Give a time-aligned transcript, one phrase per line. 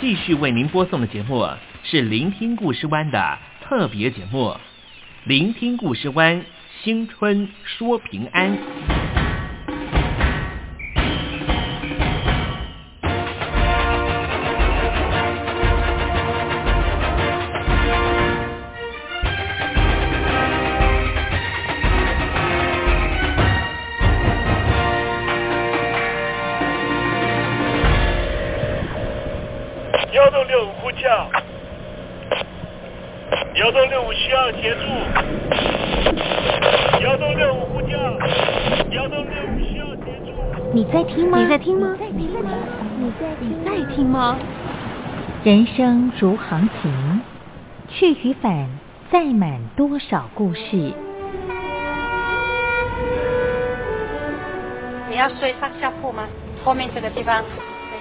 [0.00, 1.48] 继续为您播送的节目
[1.82, 4.50] 是《聆听故事湾》的特别节目，
[5.24, 6.40] 《聆听故事湾》
[6.84, 8.97] 新春说平安。
[45.44, 47.20] 人生如航行，
[47.86, 48.68] 去与返，
[49.08, 50.92] 载满多少故事？
[55.08, 56.24] 你要睡上下铺吗？
[56.64, 57.44] 后面这个地方。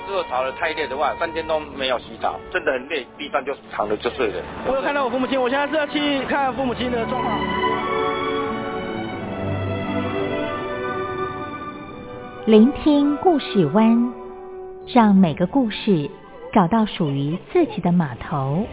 [0.07, 4.43] 如果吵得太累的话，三天都没有洗澡，真的很累，地上就躺着就睡了。
[4.65, 7.39] 我有看到我父母亲，我现在是要去看父母亲的状况。
[12.47, 14.11] 聆听故事湾，
[14.87, 16.09] 让每个故事。
[16.57, 18.65] 找到属于自己的码头。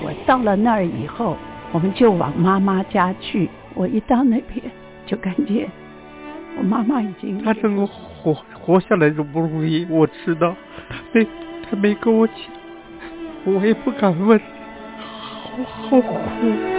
[0.00, 1.36] 我到了那儿以后，
[1.72, 3.50] 我们就往妈妈家去。
[3.74, 4.62] 我一到那边，
[5.06, 5.68] 就感觉
[6.56, 7.42] 我妈妈已经……
[7.42, 10.54] 她能够活活下来都不容易，我知道。
[10.88, 11.26] 她没
[11.68, 12.36] 她没跟我讲，
[13.46, 14.40] 我也不敢问，
[15.90, 16.75] 好好苦。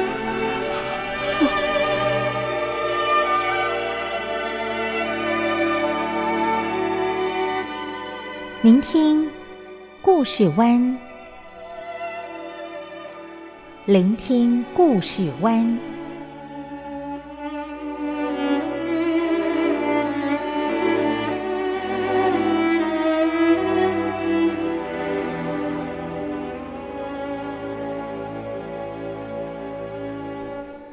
[8.68, 9.30] 聆听
[10.02, 11.00] 故事湾，
[13.86, 15.80] 聆听故事湾。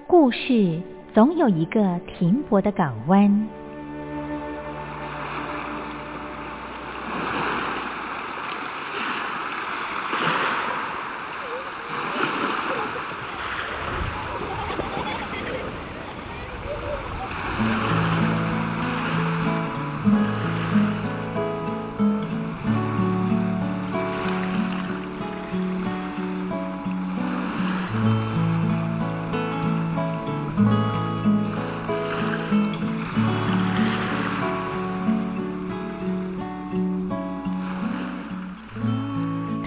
[0.06, 0.80] 故事
[1.12, 3.63] 总有一个停泊的港湾。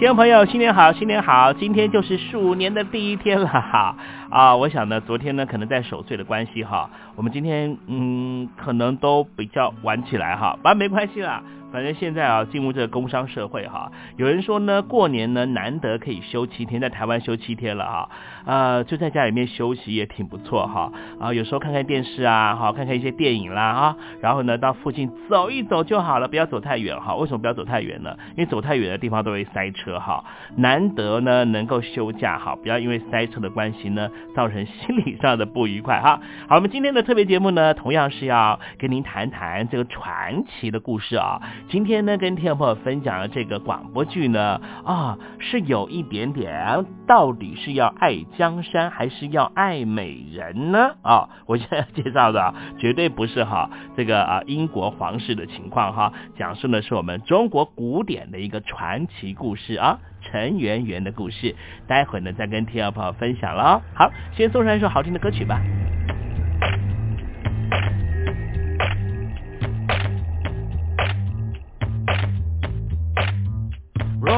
[0.08, 1.52] 众朋友，新年好，新年好！
[1.52, 3.94] 今天就是鼠年的第一天了哈
[4.30, 4.56] 啊！
[4.56, 11.44] 我想呢，昨天呢可能在守岁的关系哈，我们今天嗯可能都比较晚起来哈，反正没关系啦。
[11.78, 18.10] 反正现在啊，进入这个工商社会哈，有人说呢，过年呢难得可以休七天，在台湾休七天了哈，
[18.48, 27.16] 呃，就在家里面休息也挺不错哈，啊，有时候看看电视啊，好，看看一些电影啦啊，然后呢，到附近走一走就好了，不要走太远哈。
[27.16, 28.18] 为什么不要走太远呢？
[28.32, 30.26] 因为走太远的地方都会塞车哈。
[30.56, 36.20] 难得呢能够休假哈，不要因为塞车的关系呢，造成心理上的不愉快哈。
[36.50, 41.40] 好，我们今天的特别节目呢，同样是要跟您谈谈这个传奇的故事啊。
[41.70, 50.96] 今天呢，跟听众朋友分享的这个广播剧呢，啊，是有一点点，到底是要爱江山还是要爱美人呢？
[51.02, 61.54] 啊，我现在介绍的绝对不是哈这个啊英国皇室的情况哈，讲述的是我们中国古典的一个传奇故事啊，陈圆圆的故事。
[61.86, 63.82] 待会呢，再跟听众朋友分享了。
[63.94, 65.60] 好，先送上一首好听的歌曲吧。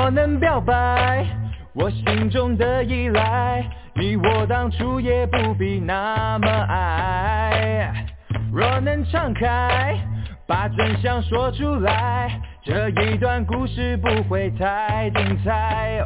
[0.10, 1.24] 若能表白，
[1.72, 7.94] 我心中的依赖，你我当初也不必那么爱。
[8.52, 9.96] 若能敞开，
[10.48, 16.02] 把真相说出来，这一段故事不会太精彩。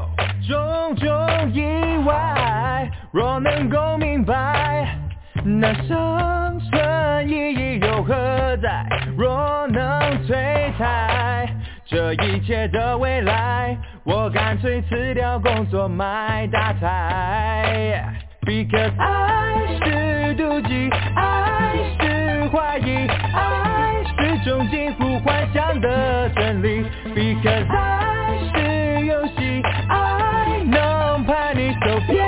[0.46, 1.64] 种种意
[2.06, 4.98] 外，若能够明白，
[5.46, 8.14] 那生存意义又何
[8.58, 8.86] 在？
[9.18, 9.82] 若能
[10.28, 11.48] 摧残。
[11.86, 18.04] 这一切的未来，我干脆辞掉工作买大菜。
[18.42, 26.84] Because 爱是妒忌，爱是怀疑，爱是种近乎幻想的真理。
[27.16, 32.22] Because 爱是游戏，爱能拍你手，别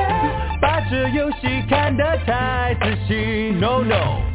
[0.62, 3.52] 把这游戏看得太仔细。
[3.60, 4.35] No no。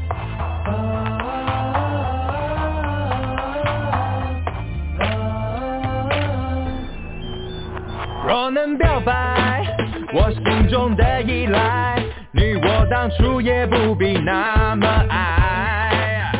[8.51, 9.65] 能表白，
[10.13, 12.03] 我心中的依赖，
[12.33, 16.33] 你我当初也不必那么爱。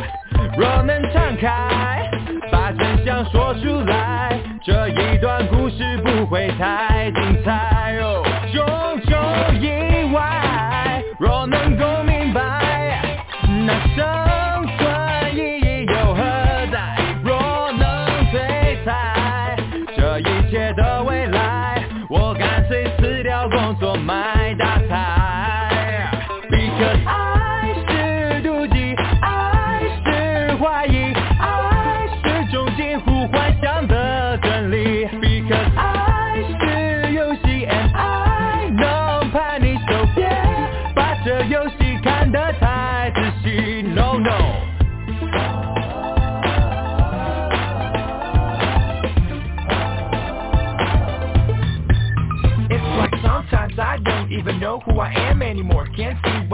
[0.57, 2.09] 若能敞开，
[2.51, 7.95] 把真相说出来，这一段故事不会太精彩。
[8.53, 8.65] 种
[9.05, 13.01] 种意外，若能够明白，
[13.65, 13.73] 那
[22.41, 24.70] 干脆辞掉工作买单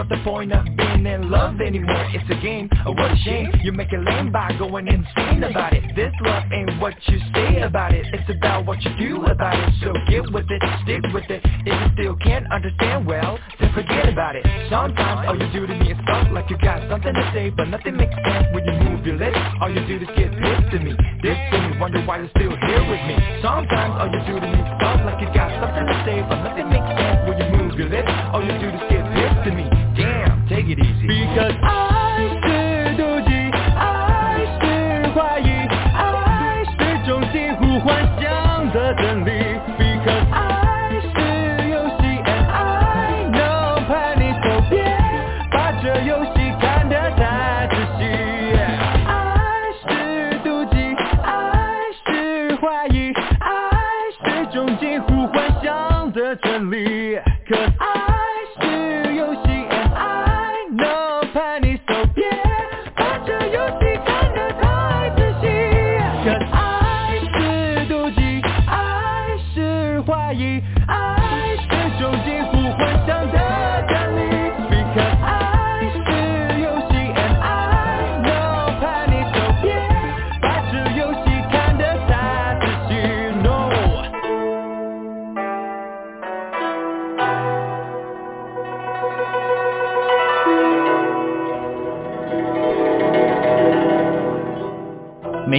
[0.09, 2.07] The point of being in love anymore.
[2.13, 3.51] It's a game, what a shame.
[3.61, 5.83] You make it lame by going insane about it.
[5.95, 8.05] This love ain't what you say about it.
[8.13, 9.73] It's about what you do about it.
[9.83, 11.41] So get with it, stick with it.
[11.43, 14.45] If you still can't understand, well, then forget about it.
[14.69, 17.67] Sometimes all you do to me is talk like you got something to say, but
[17.67, 19.37] nothing makes sense when you move your lips.
[19.59, 22.55] All you do is get pissed to me, this to me, wonder why you're still
[22.55, 23.15] here with me.
[23.43, 24.16] Sometimes all you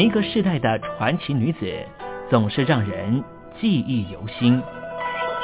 [0.09, 1.71] 每一个世代的传奇女子，
[2.31, 3.23] 总是让人
[3.61, 4.55] 记忆犹新。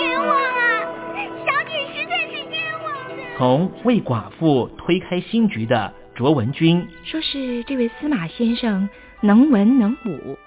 [0.01, 0.89] 冤枉啊！
[1.45, 3.37] 小姐实在是冤枉的。
[3.37, 8.89] 从为寡妇推开新局的卓文君，说是这位司马先生
[9.21, 10.39] 能文能武，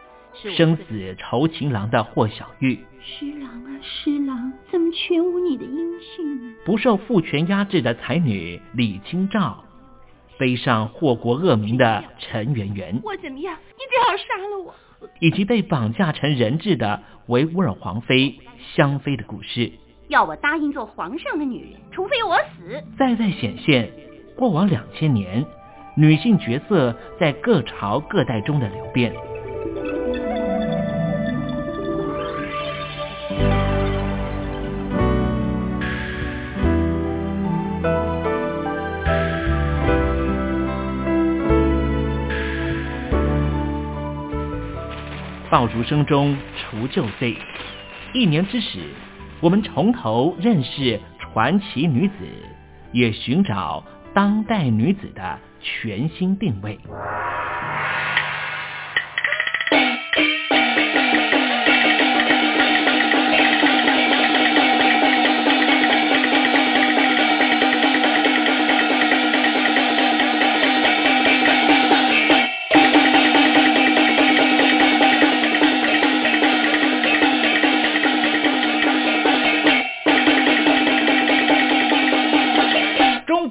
[0.56, 6.56] 生死酬情郎的霍小玉，师郎啊师郎，怎么全无你的音讯呢？
[6.66, 9.64] 不受父权压制的才女李清照，
[10.38, 13.58] 背上祸国恶名的陈圆圆，我怎么样？
[13.76, 14.74] 你最好杀了我！
[15.20, 18.40] 以及被绑架成人质的维吾尔皇妃
[18.76, 19.72] 香妃的故事，
[20.08, 22.84] 要我答应做皇上的女人，除非我死。
[22.98, 23.92] 再再显现
[24.36, 25.46] 过往两千年
[25.96, 29.14] 女性角色在各朝各代中的流变。
[45.58, 47.36] 爆竹声中除旧岁，
[48.14, 48.78] 一年之始，
[49.40, 52.14] 我们从头认识传奇女子，
[52.92, 53.84] 也寻找
[54.14, 56.78] 当代女子的全新定位。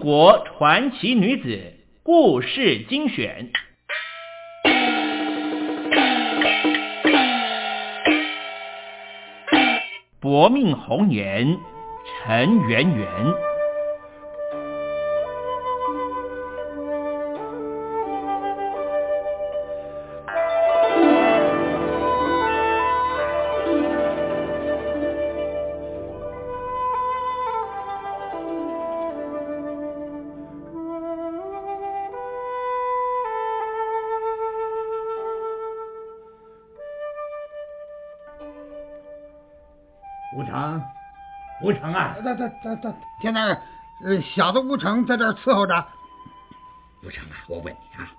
[0.07, 1.61] 国传奇女子
[2.05, 3.51] 故事精选。
[10.21, 11.59] 薄命红颜
[12.23, 13.09] 陈圆圆，
[42.35, 42.35] 成啊！
[42.35, 43.57] 这这这这，田大人，
[44.05, 45.87] 呃，小的吴成在这儿伺候着。
[47.05, 48.11] 吴成啊，我问你啊，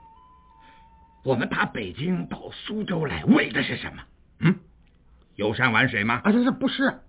[1.24, 4.04] 我们打北京到苏州来，为的是什么？
[4.40, 4.56] 嗯，
[5.36, 6.22] 游山玩水吗？
[6.24, 7.02] 啊，这这不是。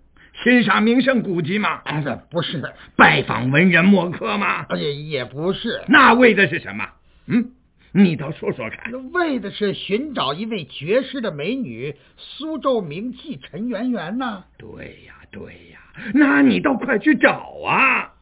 [0.43, 1.81] 欣赏名胜古迹吗？
[1.85, 2.73] 哎，这不是。
[2.95, 4.65] 拜访文人墨客吗？
[4.75, 5.83] 也也不是。
[5.87, 6.87] 那为的是什么？
[7.27, 7.51] 嗯，
[7.91, 9.11] 你倒说说看。
[9.11, 14.45] 为的是寻找一位绝世的美女，苏州名妓陈圆圆呐。
[14.57, 15.79] 对呀，对呀。
[16.13, 18.13] 那你倒快去找啊！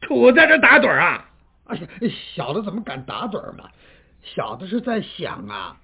[0.00, 1.30] 杵在这打盹啊！
[1.64, 1.82] 哎呀，
[2.34, 3.70] 小的怎么敢打盹嘛？
[4.22, 5.80] 小的是在想啊，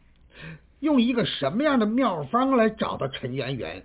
[0.81, 3.85] 用一个什么样的妙方来找到陈圆圆。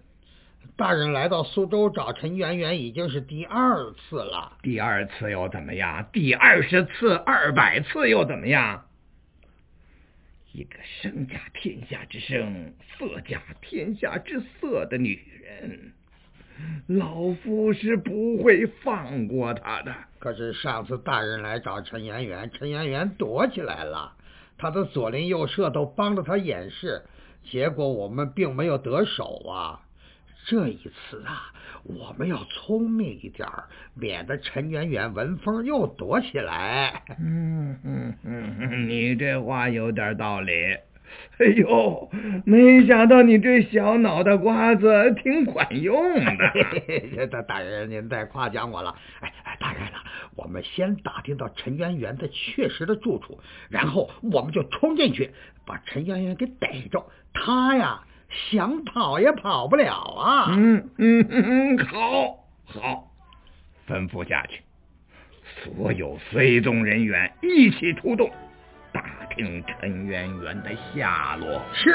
[0.77, 4.57] 大人来到苏州找陈圆圆已经是第二次了。
[4.61, 6.07] 第二次又怎么样？
[6.13, 8.85] 第二十次、二百次又怎么样？
[10.53, 15.93] 一个身甲天下之生、色甲天下之色的女人，
[16.87, 19.93] 老夫是不会放过他的。
[20.19, 24.13] 可是上次大人来找陈圆圆，陈圆圆躲起来了，
[24.57, 27.01] 他的左邻右舍都帮着他掩饰，
[27.43, 29.81] 结果我们并没有得手啊。
[30.47, 31.53] 这一次啊，
[31.83, 37.03] 我们要聪明一点儿，免得陈圆圆闻风又躲起来。
[37.19, 40.51] 嗯嗯嗯，你这话有点道理。
[41.37, 42.09] 哎呦，
[42.45, 47.27] 没想到你这小脑袋瓜子挺管用的。
[47.27, 48.95] 大大人，您太夸奖我了。
[49.21, 50.03] 哎哎，大人啊，
[50.35, 53.39] 我们先打听到陈圆圆的确实的住处，
[53.69, 55.31] 然后我们就冲进去，
[55.65, 57.05] 把陈圆圆给逮着。
[57.33, 58.03] 他呀。
[58.49, 60.55] 想跑也跑不了啊！
[60.57, 63.11] 嗯嗯嗯，好，好，
[63.85, 64.61] 吩咐下去，
[65.65, 68.35] 所有随从人员一起出动，打
[69.35, 71.61] 听陈圆圆的下落。
[71.73, 71.91] 是。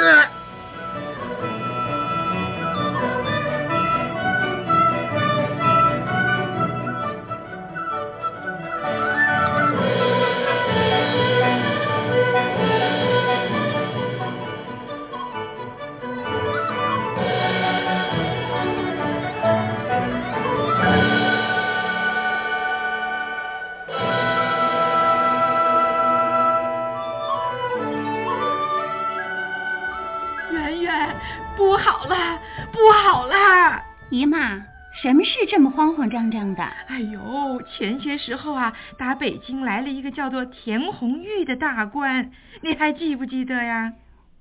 [35.56, 36.62] 什么事这么慌慌张张的？
[36.62, 43.94] 哎呦，前些时候啊，打北京来了一个叫做田红玉的大官，你还记不记得呀？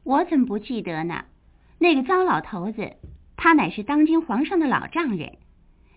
[0.04, 1.24] 我怎么不记得呢？
[1.80, 2.98] 那个糟老头子，
[3.38, 5.38] 他乃是当今皇上的老丈人，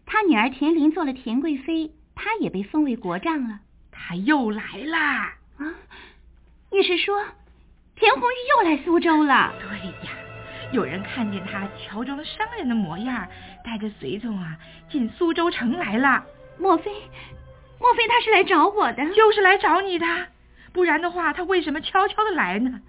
[0.06, 3.58] 他女儿田林做了田贵妃，他也被封为国丈了。
[3.90, 5.34] 他又来啦！
[5.58, 5.74] 啊，
[6.70, 7.24] 你是说
[7.96, 9.52] 田红玉又来苏州了？
[9.58, 10.27] 对呀。
[10.70, 13.26] 有人看见他乔装商人的模样，
[13.64, 14.56] 带着随从啊
[14.90, 16.22] 进苏州城来了。
[16.58, 16.90] 莫非，
[17.80, 19.06] 莫非他是来找我的？
[19.14, 20.06] 就是来找你的，
[20.72, 22.80] 不然的话他为什么悄悄的来呢？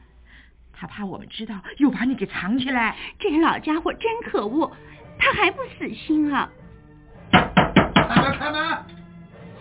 [0.74, 2.96] 他怕我们知道，又把你给藏起来。
[3.20, 4.72] 这老家伙真可恶，
[5.18, 6.50] 他还不死心啊！
[7.32, 8.78] 开门，开门，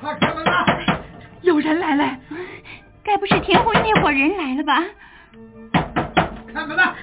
[0.00, 0.64] 快开门啊！
[1.42, 2.18] 有人来了，
[3.04, 4.84] 该不是田红那伙人来了吧？
[6.52, 6.96] 开门吧，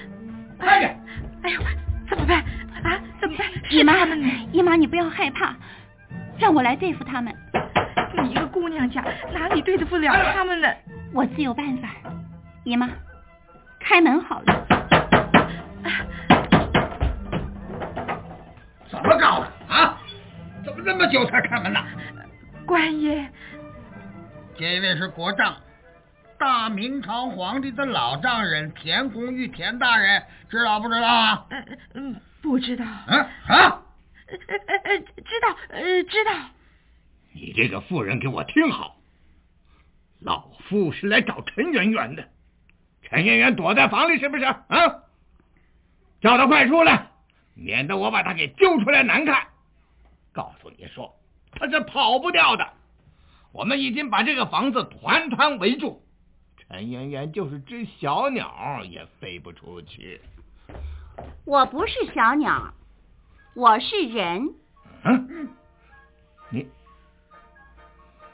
[0.58, 0.98] 快点！
[1.42, 1.60] 哎呦，
[2.08, 2.38] 怎么办
[2.82, 3.00] 啊？
[3.20, 3.46] 怎么办？
[3.70, 4.06] 姨妈，
[4.52, 5.54] 姨妈，你不要害怕，
[6.38, 7.34] 让我来对付他们。
[8.22, 10.68] 你一个姑娘家，哪里对付不了他们呢？
[11.12, 11.88] 我自有办法。
[12.64, 12.88] 姨妈，
[13.78, 14.66] 开门好了。
[18.88, 19.98] 怎么搞的啊？
[20.64, 21.80] 怎么这么久才开门呢？
[22.64, 23.28] 官爷，
[24.58, 25.54] 这位是国丈。
[26.38, 31.46] 大明朝皇帝的老丈人田红玉，田大人知道不知道啊？
[31.94, 32.84] 嗯，不知道。
[33.06, 33.82] 嗯啊？
[34.26, 36.32] 知道，呃，知道。
[37.32, 38.96] 你这个妇人，给我听好，
[40.20, 42.28] 老夫是来找陈圆圆的。
[43.02, 44.44] 陈圆圆躲在房里，是不是？
[44.44, 44.66] 啊？
[46.20, 47.10] 叫他快出来，
[47.54, 49.46] 免得我把他给揪出来难看。
[50.32, 51.14] 告诉你说，
[51.52, 52.68] 他是跑不掉的。
[53.52, 56.02] 我们已经把这个房子团团围住。
[56.68, 60.20] 陈圆圆就是只小鸟，也飞不出去。
[61.44, 62.74] 我不是小鸟，
[63.54, 64.52] 我是人。
[65.04, 65.48] 嗯，
[66.50, 66.68] 你，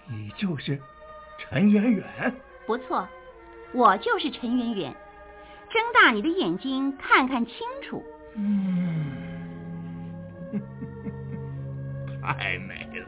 [0.08, 0.80] 你就是
[1.38, 2.34] 陈圆圆？
[2.66, 3.06] 不错，
[3.74, 4.92] 我就是陈圆圆。
[5.70, 8.02] 睁大你的眼睛，看看清楚。
[8.34, 9.12] 嗯，
[12.22, 13.06] 太美了，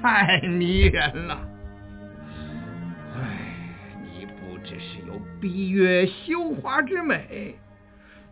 [0.00, 1.49] 太迷人了。
[4.62, 7.54] 只是有闭月羞花之美，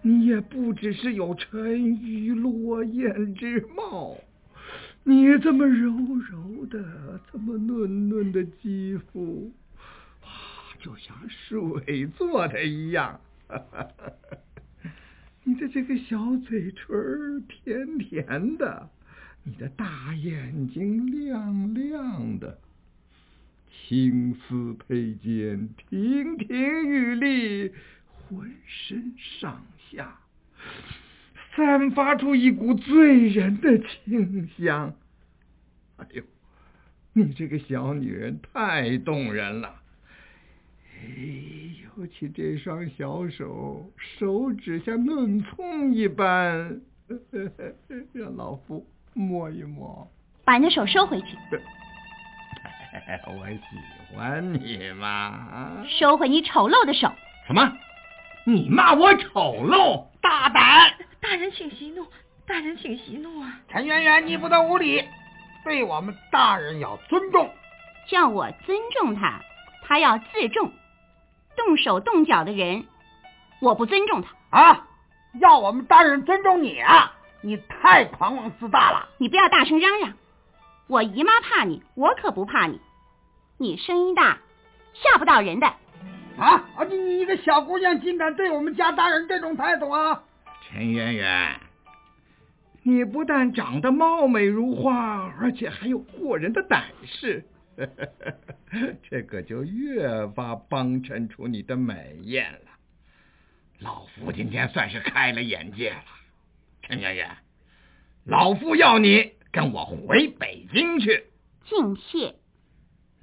[0.02, 4.16] 你也不只是有沉鱼落雁之貌，
[5.04, 5.90] 你这么柔
[6.30, 9.52] 柔的、这么嫩嫩的肌肤，
[10.20, 10.28] 啊，
[10.80, 13.20] 就像水做的一样。
[15.44, 18.90] 你的这个小嘴唇甜甜的，
[19.44, 22.58] 你的大眼睛亮亮的，
[23.88, 27.72] 青丝佩剑，亭亭玉立，
[28.10, 30.18] 浑身上下
[31.56, 34.94] 散发出一股醉人的清香。
[35.96, 36.22] 哎呦，
[37.14, 39.80] 你这个小女人太动人了！
[41.00, 41.08] 哎，
[41.96, 46.82] 尤其这双小手，手指像嫩葱一般，
[48.12, 50.12] 让老夫摸一摸。
[50.44, 51.26] 把你的手收回去。
[53.26, 55.84] 我喜欢你嘛！
[55.88, 57.12] 收回你丑陋的手！
[57.46, 57.72] 什么？
[58.44, 60.06] 你骂我丑陋？
[60.20, 60.94] 大胆！
[61.20, 62.06] 大人请息怒，
[62.46, 63.60] 大人请息怒啊！
[63.68, 65.04] 陈圆圆，你不得无礼，
[65.64, 67.50] 对我们大人要尊重。
[68.08, 69.40] 叫我尊重他，
[69.84, 70.72] 他要自重。
[71.56, 72.86] 动手动脚的人，
[73.60, 74.86] 我不尊重他啊！
[75.40, 77.12] 要我们大人尊重你啊！
[77.42, 79.08] 你太狂妄自大了！
[79.18, 80.14] 你不要大声嚷嚷，
[80.88, 82.80] 我姨妈怕你，我可不怕你。
[83.58, 84.38] 你声音大，
[84.94, 85.66] 吓不到人的。
[86.38, 86.84] 啊啊！
[86.88, 90.22] 你你一个小姑娘，竟敢对我们家大人这种态度啊！
[90.62, 91.60] 陈圆圆，
[92.82, 97.44] 你不但长得貌美如花，而且还有过人的胆识。
[99.10, 102.70] 这可就越发帮衬出你的美艳了。
[103.80, 106.04] 老夫今天算是开了眼界了，
[106.82, 107.36] 陈圆圆，
[108.24, 111.24] 老夫要你跟我回北京去。
[111.64, 112.36] 敬谢。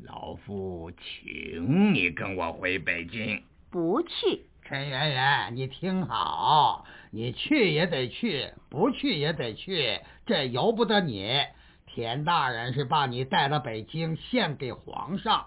[0.04, 3.42] 老夫请你跟我回北京。
[3.72, 4.46] 不去。
[4.63, 11.39] 陈圆圆，你听好，你去也得去，不去也得去，这由不得你。
[11.86, 15.45] 田大人是把你带到北京献给皇上，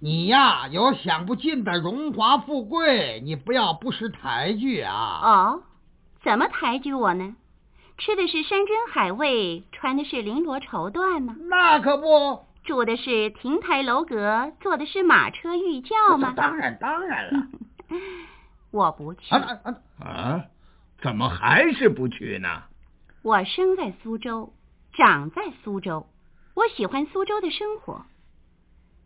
[0.00, 5.20] 你呀有享不尽的荣华富贵，你不要不识抬举啊！
[5.22, 5.62] 哦，
[6.22, 7.36] 怎么抬举我呢？
[7.98, 11.36] 吃的是山珍海味，穿的是绫罗绸缎吗？
[11.48, 12.44] 那可不。
[12.64, 16.32] 住的是亭台楼阁，坐的是马车御轿吗？
[16.36, 17.46] 当然，当然了。
[18.72, 19.34] 我不去。
[19.34, 19.60] 啊
[20.00, 20.44] 啊！
[21.00, 22.64] 怎么还是不去呢？
[23.22, 24.52] 我生在苏州。
[24.96, 26.06] 长在苏州，
[26.54, 28.06] 我喜欢苏州的生活。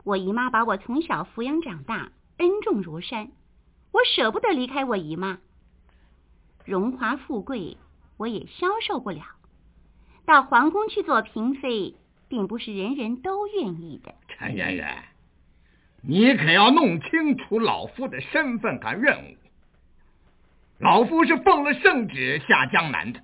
[0.05, 3.31] 我姨妈把我从小抚养长大，恩重如山，
[3.90, 5.38] 我舍不得离开我姨妈。
[6.66, 7.79] 荣华富贵，
[8.18, 9.22] 我也消受不了。
[10.26, 11.94] 到皇宫去做嫔妃，
[12.28, 14.14] 并不是人人都愿意的。
[14.28, 15.04] 陈圆圆，
[16.02, 19.37] 你可要弄清楚老夫的身份和任务。
[20.78, 23.22] 老夫是奉了圣旨下江南的。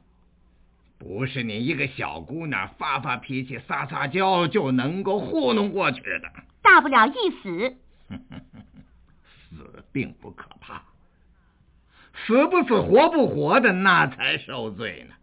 [0.98, 6.33] 不是你一个小姑娘发发脾气、撒撒娇就能够糊弄过去的。
[6.62, 7.76] 大不了一死，
[9.50, 10.83] 死并不可怕，
[12.27, 15.14] 死不死、活不活的那才受罪呢。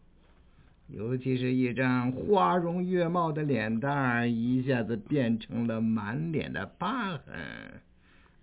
[0.90, 7.82] 尤其是一张花容月貌的脸蛋一下子变成了满脸的疤痕，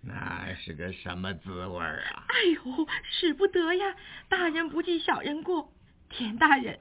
[0.01, 2.25] 那是个什么滋味啊？
[2.27, 3.95] 哎呦，使不得呀！
[4.29, 5.71] 大人不计小人过，
[6.09, 6.79] 田大人。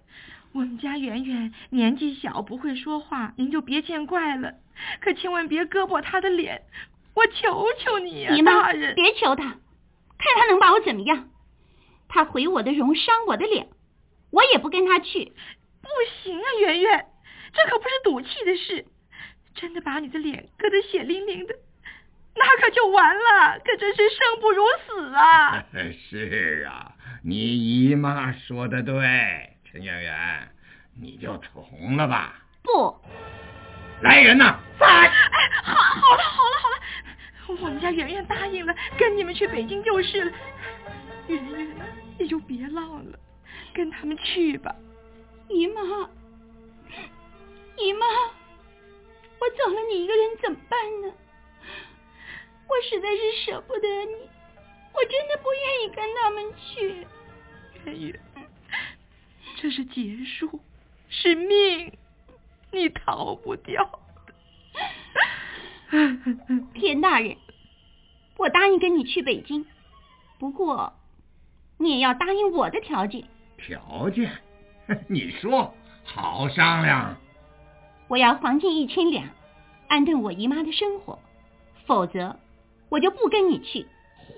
[0.53, 4.55] 我们家圆圆年纪小，不会说话，您就别见怪了。
[5.01, 6.63] 可千万别割破她的脸，
[7.15, 8.95] 我求求你呀，大人！
[8.95, 9.59] 别求他，看
[10.41, 11.29] 他能把我怎么样？
[12.09, 13.69] 他毁我的容，伤我的脸，
[14.31, 15.33] 我也不跟他去。
[15.83, 15.89] 不
[16.23, 17.07] 行啊，圆圆，
[17.53, 18.87] 这可不是赌气的事。
[19.55, 21.55] 真的把你的脸割得血淋淋的，
[22.37, 25.65] 那可就完了，可真是生不如死啊！
[26.11, 26.93] 是啊，
[27.25, 28.95] 你姨妈说的对。
[29.71, 30.49] 陈圆圆，
[31.01, 32.35] 你就从了吧。
[32.63, 32.97] 不，
[34.01, 34.59] 来人呐！
[34.79, 36.57] 好，好了，好了，
[37.47, 40.33] 好了，我们家圆圆答应了，跟你们去北京就是了。
[41.29, 41.77] 圆圆，
[42.19, 43.19] 你就别浪了，
[43.73, 44.75] 跟他们去吧。
[45.49, 45.83] 姨妈，
[47.77, 51.13] 姨妈，我走了，你一个人怎么办呢？
[52.69, 54.29] 我实在是舍不得你，
[54.93, 57.07] 我真的不愿意跟他们去。
[57.85, 58.21] 圆圆。
[59.57, 60.61] 这是结束，
[61.09, 61.93] 是命，
[62.71, 64.01] 你逃不掉。
[66.75, 67.37] 田大人，
[68.37, 69.67] 我答应跟你去北京，
[70.39, 70.93] 不过
[71.79, 73.25] 你也要答应我的条件。
[73.57, 74.31] 条件？
[75.09, 77.17] 你说，好商量。
[78.09, 79.27] 我要黄金一千两，
[79.89, 81.19] 安顿我姨妈的生活，
[81.87, 82.37] 否则
[82.89, 83.87] 我就不跟你去。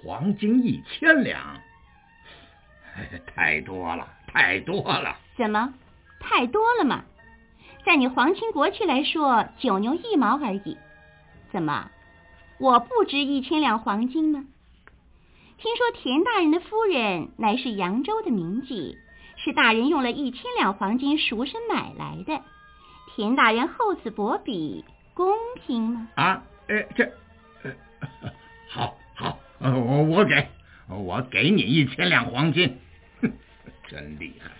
[0.05, 1.40] 黄金一千两。
[3.35, 5.16] 太多了，太多了。
[5.37, 5.72] 怎么，
[6.18, 7.05] 太多了吗？
[7.87, 10.76] 在你皇亲国戚来说，九牛一毛而已。
[11.53, 11.90] 怎么，
[12.59, 14.44] 我不值一千两黄金吗？
[15.61, 18.96] 听说田大人的夫人乃是扬州的名妓，
[19.37, 22.42] 是大人用了一千两黄金赎身买来的。
[23.14, 26.09] 田大人厚此薄彼，公平吗？
[26.14, 27.12] 啊，呃，这，
[27.62, 27.73] 呃，
[28.70, 30.49] 好，好，我我给，
[30.88, 32.79] 我给你一千两黄金，
[33.20, 33.31] 哼，
[33.87, 34.51] 真厉害。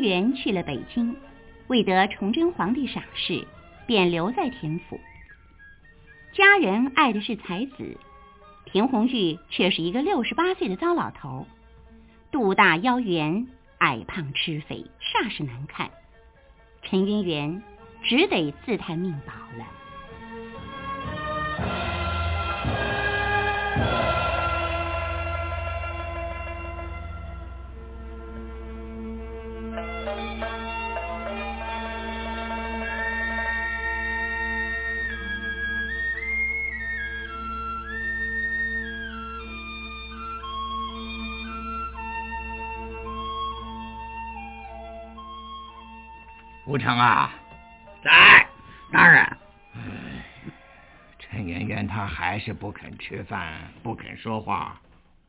[0.00, 1.14] 元去了北京，
[1.68, 3.46] 未得崇祯皇帝赏识，
[3.86, 4.98] 便留在田府。
[6.32, 7.96] 家人爱的是才子，
[8.64, 11.46] 田红玉却是一个六十八岁的糟老头，
[12.32, 13.46] 肚大腰圆，
[13.78, 15.90] 矮胖吃肥，煞是难看。
[16.82, 17.62] 陈圆圆
[18.02, 19.66] 只得自叹命薄了。
[46.70, 47.34] 吴成啊，
[48.00, 48.46] 在，
[48.92, 49.26] 大人。
[51.18, 54.80] 陈圆圆她还是不肯吃饭，不肯说话，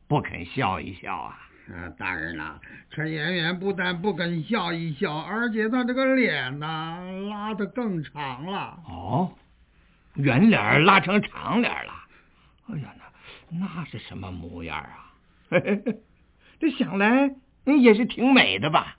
[0.06, 1.36] 不肯笑一笑啊。
[1.68, 8.78] 嗯，大人呐，陈圆圆不但不肯笑一笑，而且她这个脸呐拉得更长了。
[8.86, 9.34] 哦，
[10.14, 11.92] 圆脸拉成长脸了。
[12.68, 12.94] 哎呀，
[13.50, 15.10] 那那是什么模样啊？
[16.60, 18.96] 这想来也是挺美的吧？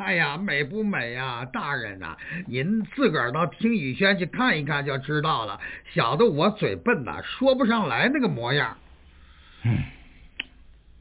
[0.00, 5.60] 哎呀，美不美呀，大人呐、您自个儿到听雨轩去看一看就知道了。
[5.92, 8.78] 小的我嘴笨呐，说不上来那个模样。
[9.62, 9.78] 嗯，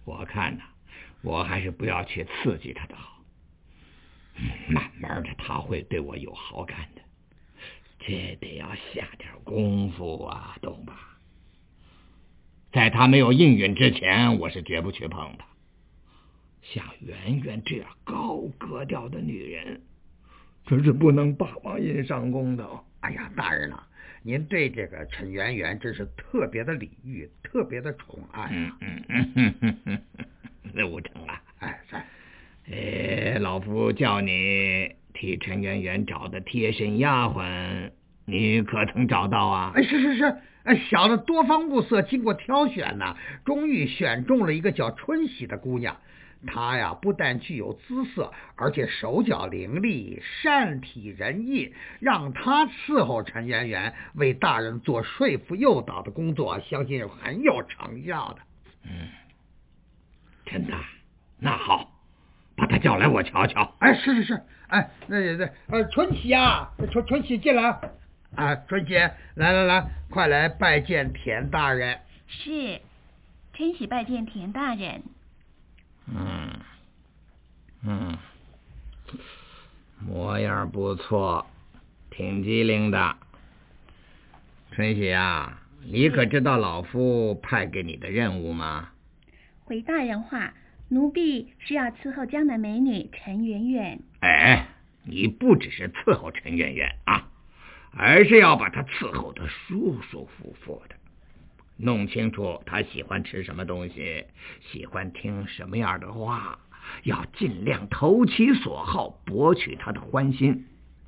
[0.03, 0.63] 我看呐，
[1.21, 3.23] 我还是不要去刺激他的好。
[4.35, 7.01] 嗯慢慢的，他会对我有好感的。
[7.99, 11.17] 这得要下点功夫啊，懂吧？
[12.71, 15.45] 在他没有应允之前，我是绝不去碰他。
[16.62, 19.82] 像圆圆这样高格调的女人，
[20.65, 22.67] 真是不能霸王硬上弓的。
[23.02, 23.82] 哎呀，大人呐、
[24.24, 28.50] 您对这个陈圆圆真是特别的礼遇，特别的宠爱。
[28.52, 29.04] 嗯嗯
[29.36, 30.02] 嗯嗯嗯，
[30.74, 32.06] 那吴成啊，哎，在。
[32.72, 37.89] 呃，老夫叫你替陈圆圆找的贴身丫鬟，
[38.26, 39.72] 你可曾找到啊？
[39.74, 45.98] 哎，是是是，哎，小的多方物色，经过挑选呐、终于选中了一个叫春喜的姑娘。
[46.47, 51.73] 她呀，不但具有姿色，而且手脚伶俐，善体人意。
[51.99, 58.41] 让他伺候陈圆圆，为大人做说服诱导的工作，相信是很有成效的。
[58.86, 59.10] 嗯，
[60.45, 60.73] 真的？
[61.39, 61.91] 那好，
[62.56, 63.75] 把他叫来，我瞧瞧。
[63.80, 67.80] 哎，是是是，哎，那那呃，春喜啊，春春喜进来。
[68.36, 71.99] 啊，春喜，来来来，快来拜见田大人。
[72.28, 72.80] 是，
[73.54, 75.04] 春喜拜见田大人。
[76.15, 76.60] 嗯
[77.84, 78.17] 嗯，
[80.00, 81.45] 模样不错，
[82.10, 83.15] 挺机灵的。
[84.72, 88.89] 春喜啊，你可知道老夫派给你的任务吗？
[89.63, 90.54] 回大人话，
[90.89, 94.00] 奴婢是要伺候江南美女陈圆圆。
[94.22, 94.67] 哎，
[95.04, 97.30] 你不只是伺候陈圆圆啊，
[97.95, 100.95] 而是要把她伺候的舒舒服服的。
[101.82, 104.26] 弄清楚他喜欢吃什么东西，
[104.60, 106.60] 喜欢听什么样的话，
[107.04, 110.65] 要尽量投其所好，博取他的欢心，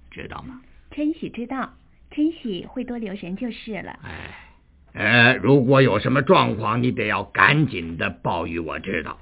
[0.10, 0.62] 知道吗？
[0.92, 1.74] 春喜知道，
[2.10, 4.00] 春喜会多留神就是了。
[4.04, 4.48] 哎，
[4.94, 9.20] 呃，如果有什么状况，你得要赶紧的报与我知道。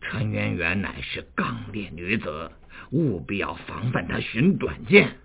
[0.00, 2.52] 陈圆圆乃是刚烈女子，
[2.90, 5.16] 务必要防范她寻短见。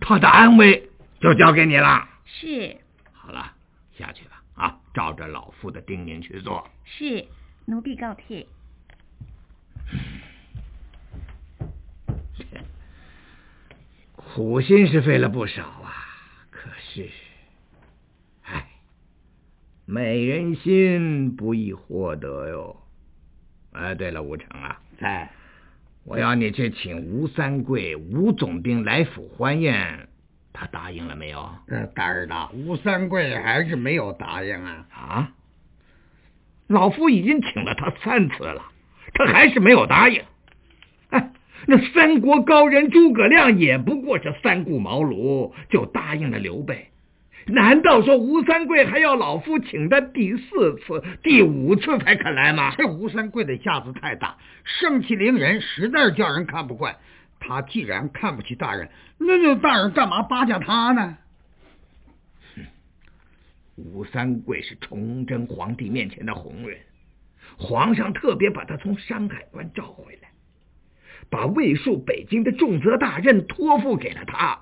[0.00, 2.08] 她的安危就交给你了。
[2.24, 2.76] 是。
[3.12, 3.52] 好了，
[3.98, 4.41] 下去吧。
[4.92, 6.68] 啊，照着老夫的叮咛去做。
[6.84, 7.26] 是，
[7.64, 8.46] 奴婢告退。
[14.14, 15.92] 苦心是费了不少啊，
[16.50, 17.10] 可是，
[18.44, 18.66] 唉，
[19.84, 22.76] 美人心不易获得哟。
[23.72, 25.30] 哎，对了，吴成啊，在，
[26.04, 30.08] 我要你去请吴三桂、吴总兵来府欢宴，
[30.52, 31.48] 他答应了没有？
[31.68, 34.86] 呃，大儿的，吴三桂还是没有答应啊。
[34.92, 35.30] 啊？
[36.68, 38.62] 老夫已经请了他三次了，
[39.14, 40.22] 他还是没有答应。
[41.10, 41.30] 哎，
[41.66, 46.88] 那三国高人诸葛亮也不过是三顾茅庐就答应了刘备。
[47.46, 52.72] 难道说吴三桂还要老夫请他第四次、第五次才肯来吗？
[52.78, 56.96] 这吴三桂的架子太大，盛气凌人，实在是叫人看不惯。
[57.44, 61.18] 他既然看不起大人，那那大人干嘛巴结他呢？
[63.74, 66.78] 吴三桂是崇祯皇帝面前的红人，
[67.58, 70.30] 皇上特别把他从山海关召回来，
[71.30, 74.60] 把卫戍北京的重责大任托付给了他。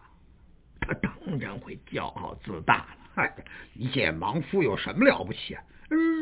[0.80, 2.96] 他当然会骄傲自大了。
[3.14, 3.34] 嗨，
[3.74, 5.62] 一介莽夫有什么了不起啊？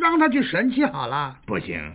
[0.00, 1.40] 让他去神气好了。
[1.46, 1.94] 不行，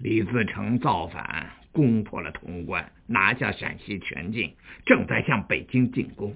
[0.00, 6.34] 李自成造反，攻破了潼关，拿下陕西全境，正在向北京进攻。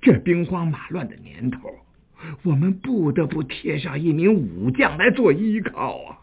[0.00, 1.58] 这兵荒马乱的年头，
[2.44, 6.20] 我们不得不贴上一名武将来做依靠啊！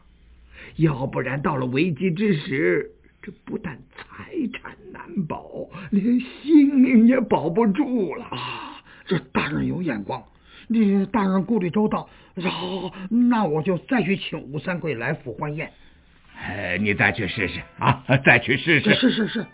[0.78, 8.82] 要不然到了危机之时，这不但财产难保，连性命也保不住了啊！
[9.06, 10.24] 这大人有眼光，
[10.70, 12.10] 你大人顾虑周到。
[12.38, 15.74] 好，那我就再去请吴三桂来府欢宴。
[16.38, 18.04] 哎，你再去试试啊！
[18.26, 18.94] 再去试试。
[18.96, 19.46] 是是是。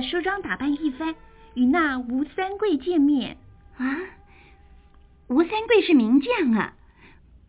[0.00, 1.14] 的梳妆打扮一番，
[1.54, 3.36] 与那吴三桂见面。
[3.76, 3.98] 啊，
[5.26, 6.74] 吴三桂是名将啊！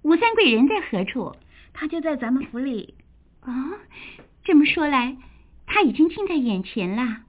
[0.01, 1.35] 吴三桂人在何处？
[1.73, 2.95] 他就在咱们府里。
[3.41, 3.51] 哦，
[4.43, 5.15] 这么说来，
[5.67, 7.21] 他已经近在眼前了。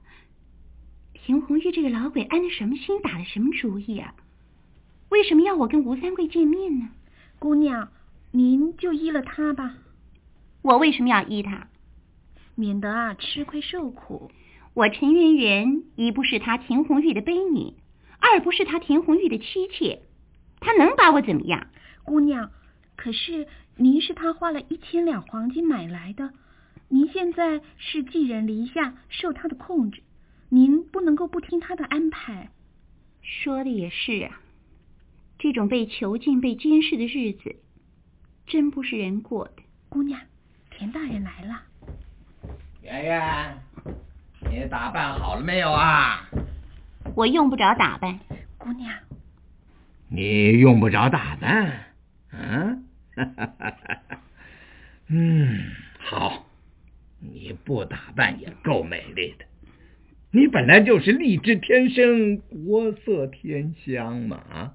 [1.13, 4.15] 田红玉这个老鬼安的什么心，打的什么主意啊？
[5.09, 6.89] 为什么要我跟吴三桂见面呢？
[7.37, 7.89] 姑娘，
[8.31, 9.75] 您就依了他吧。
[10.63, 11.67] 我为什么要依他？
[12.55, 14.31] 免得啊吃亏受苦。
[14.73, 17.73] 我陈圆圆一不是他田红玉的婢女，
[18.19, 20.01] 二不是他田红玉的妻妾，
[20.61, 21.67] 他能把我怎么样？
[22.03, 22.51] 姑娘，
[22.95, 26.31] 可是您是他花了一千两黄金买来的，
[26.87, 30.01] 您现在是寄人篱下，受他的控制，
[30.47, 32.49] 您不能够不听他的安排。
[33.21, 34.41] 说的也是啊。
[35.37, 37.57] 这种被囚禁、被监视的日子，
[38.47, 39.53] 真不是人过的。
[39.89, 40.21] 姑娘，
[40.69, 41.61] 田大人来了。
[42.83, 43.57] 圆圆，
[44.51, 46.27] 你打扮好了没有啊？
[47.15, 48.19] 我用不着打扮。
[48.57, 48.93] 姑娘，
[50.09, 51.85] 你用不着打扮？
[52.33, 52.85] 嗯，
[55.07, 56.45] 嗯，好，
[57.19, 59.45] 你不打扮也够美丽的。
[60.31, 64.73] 你本来就是丽质天生，国色天香嘛啊！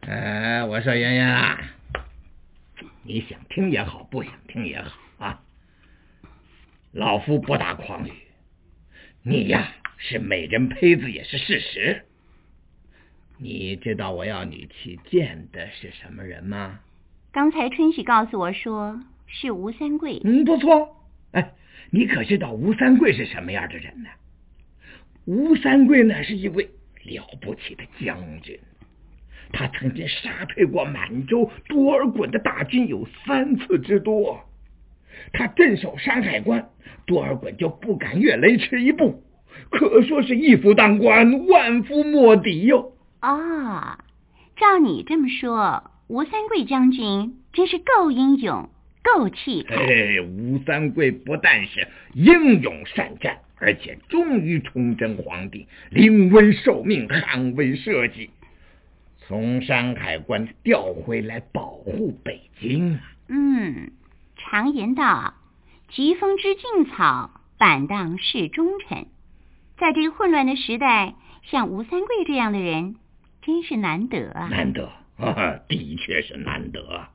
[0.00, 1.58] 哎， 我说圆圆啊，
[3.02, 5.07] 你想听也好，不想听也好啊，
[6.92, 8.12] 老夫不打诳语。
[9.22, 12.04] 你呀是美人胚子也是事实。
[13.38, 16.80] 你知道我要你去见的是什么人吗？
[17.32, 20.20] 刚才春喜告诉我说是吴三桂。
[20.24, 20.96] 嗯，不错。
[21.32, 21.52] 哎，
[21.90, 24.10] 你可知道吴三桂是什么样的人呢？
[25.26, 26.70] 吴三桂乃是一位。
[27.04, 28.58] 了不起的将军，
[29.50, 34.44] 他曾经杀退过满洲多尔衮的大军有三次之多。
[35.32, 36.68] 他镇守山海关，
[37.06, 39.22] 多尔衮就不敢越雷池一步，
[39.70, 42.92] 可说是一夫当关，万夫莫敌哟。
[43.20, 44.04] 啊，
[44.56, 48.70] 照你这么说，吴三桂将军真是够英勇、
[49.02, 49.74] 够气派。
[49.74, 53.38] 哎，吴三桂不但是英勇善战。
[53.60, 58.30] 而且忠于崇祯皇帝，临危受命，捍卫社稷，
[59.26, 63.00] 从山海关调回来保护北京啊！
[63.26, 63.90] 嗯，
[64.50, 65.34] 常言道
[65.92, 69.08] ：“疾风知劲草，板荡是忠臣。”
[69.76, 72.96] 在这个混乱的时代，像吴三桂这样的人，
[73.42, 74.48] 真是难得啊！
[74.50, 77.08] 难得啊，的确是难得，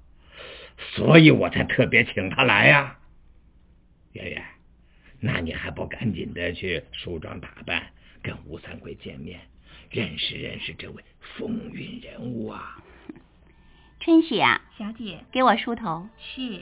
[0.91, 2.97] 所以我才特别请他来呀，
[4.11, 4.45] 圆圆。
[5.19, 7.87] 那你还不赶紧的去梳妆打扮，
[8.21, 9.41] 跟吴三桂见面，
[9.89, 11.03] 认识认识这位
[11.35, 12.77] 风云人物啊！
[13.99, 16.07] 春喜啊，小姐，给我梳头。
[16.19, 16.61] 是。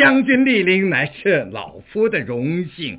[0.00, 2.98] 将军莅临，乃是老夫的荣幸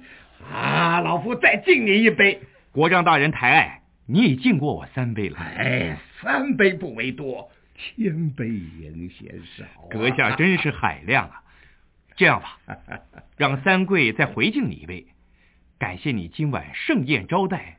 [0.53, 1.01] 啊！
[1.01, 2.39] 老夫再敬你一杯。
[2.71, 5.39] 国丈大人抬爱，你已敬过我三杯了。
[5.39, 9.89] 哎，三杯不为多，千杯仍嫌少、啊。
[9.89, 11.41] 阁下真是海量啊！
[12.15, 12.59] 这样吧，
[13.35, 15.07] 让三桂再回敬你一杯，
[15.79, 17.77] 感谢你今晚盛宴招待。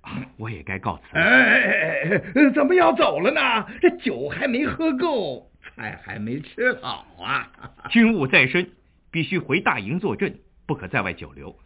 [0.00, 1.22] 啊、我也该告辞了。
[1.22, 2.22] 哎，
[2.54, 3.66] 怎么要走了呢？
[3.82, 5.50] 这酒还没喝够。
[5.78, 7.50] 菜还没吃好啊！
[7.88, 8.72] 军务在身，
[9.12, 11.56] 必须回大营坐镇，不可在外久留。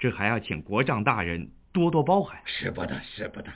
[0.00, 2.40] 这还要请国丈大人多多包涵。
[2.44, 3.52] 使不得，使不得，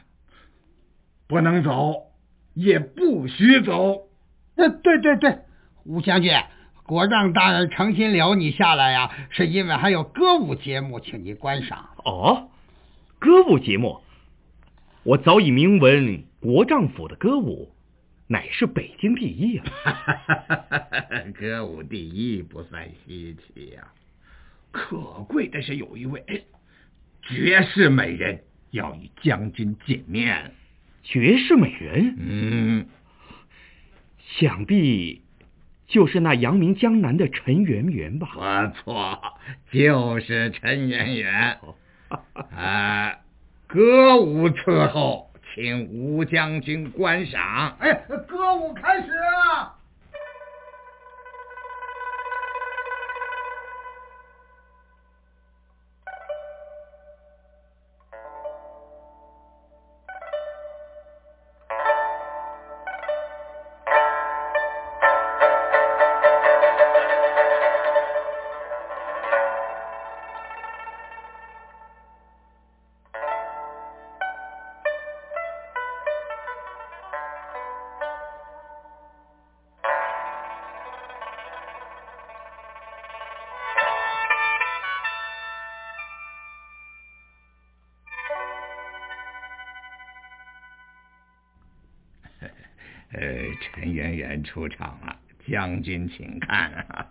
[1.27, 2.13] 不能走，
[2.55, 4.09] 也不许走。
[4.55, 5.41] 呃，对对对，
[5.85, 6.33] 吴将军，
[6.85, 11.91] 国丈大人诚心留你下来呀、啊，是因为还有歌舞节目请您观赏。
[12.05, 12.49] 哦，
[13.19, 14.01] 歌舞节目，
[15.03, 17.75] 我早已明闻国丈府的歌舞。
[18.31, 19.65] 乃是北京第一啊！
[21.35, 23.89] 歌舞第一不算稀奇呀、啊，
[24.71, 26.45] 可贵的是有一位
[27.23, 30.53] 绝世美人要与将军见面。
[31.03, 32.17] 绝世美人？
[32.19, 32.87] 嗯，
[34.19, 35.23] 想必
[35.87, 38.27] 就是那扬名江南的陈圆圆吧？
[38.67, 39.39] 不错，
[39.73, 41.59] 就是陈圆圆。
[42.55, 43.21] 啊，
[43.67, 45.28] 歌舞伺候。
[45.55, 47.77] 请吴将军观赏。
[47.81, 47.93] 哎，
[48.27, 49.09] 歌舞开始！
[94.43, 97.07] 出场了，将军请看、啊。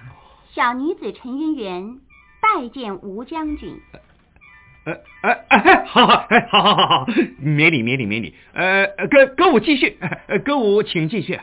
[0.52, 1.98] 小女子陈云元
[2.40, 3.80] 拜见吴将军。
[4.84, 7.06] 呃呃哎，好好，哎，好好好好，
[7.38, 8.34] 免礼免礼免礼。
[8.54, 11.38] 呃，歌歌舞继续，呃，歌舞请继续。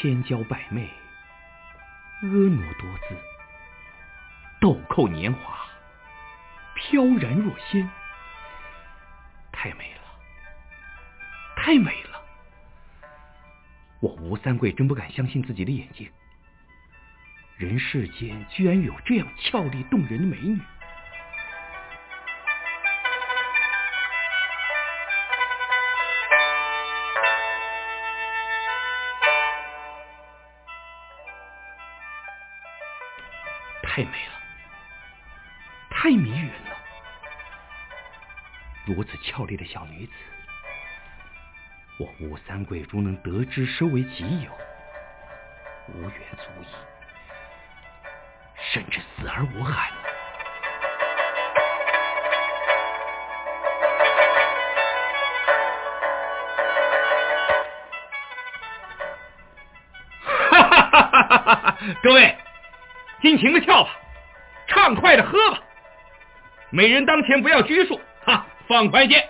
[0.00, 0.88] 千娇百媚，
[2.22, 3.14] 婀娜多姿，
[4.58, 5.68] 豆蔻年华，
[6.74, 7.86] 飘然若仙，
[9.52, 10.00] 太美了，
[11.54, 12.22] 太美了！
[14.00, 16.10] 我吴三桂真不敢相信自己的眼睛，
[17.58, 20.58] 人世间居然有这样俏丽动人的美女。
[39.50, 40.12] 丽的小女子，
[41.98, 44.52] 我吴三桂如能得知收为己有，
[45.88, 46.66] 无缘足矣，
[48.72, 49.90] 甚至死而无憾。
[60.22, 61.76] 哈哈哈哈哈！
[62.04, 62.38] 各位，
[63.20, 63.90] 尽情的跳吧，
[64.68, 65.60] 畅快的喝吧，
[66.70, 69.28] 美人当前不要拘束，哈，放宽些，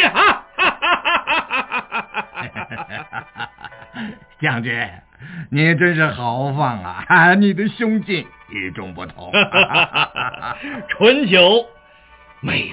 [0.00, 1.50] 哈哈哈
[2.68, 3.48] 哈哈！
[4.40, 4.88] 将军，
[5.50, 7.34] 你真是豪放啊！
[7.38, 9.32] 你的胸襟与众不同。
[10.88, 11.66] 醇酒，
[12.40, 12.71] 美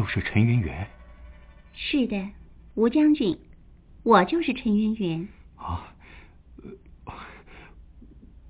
[0.00, 0.88] 就是陈圆圆。
[1.74, 2.30] 是的，
[2.74, 3.38] 吴将军，
[4.02, 5.28] 我就是陈圆圆。
[5.56, 5.92] 啊，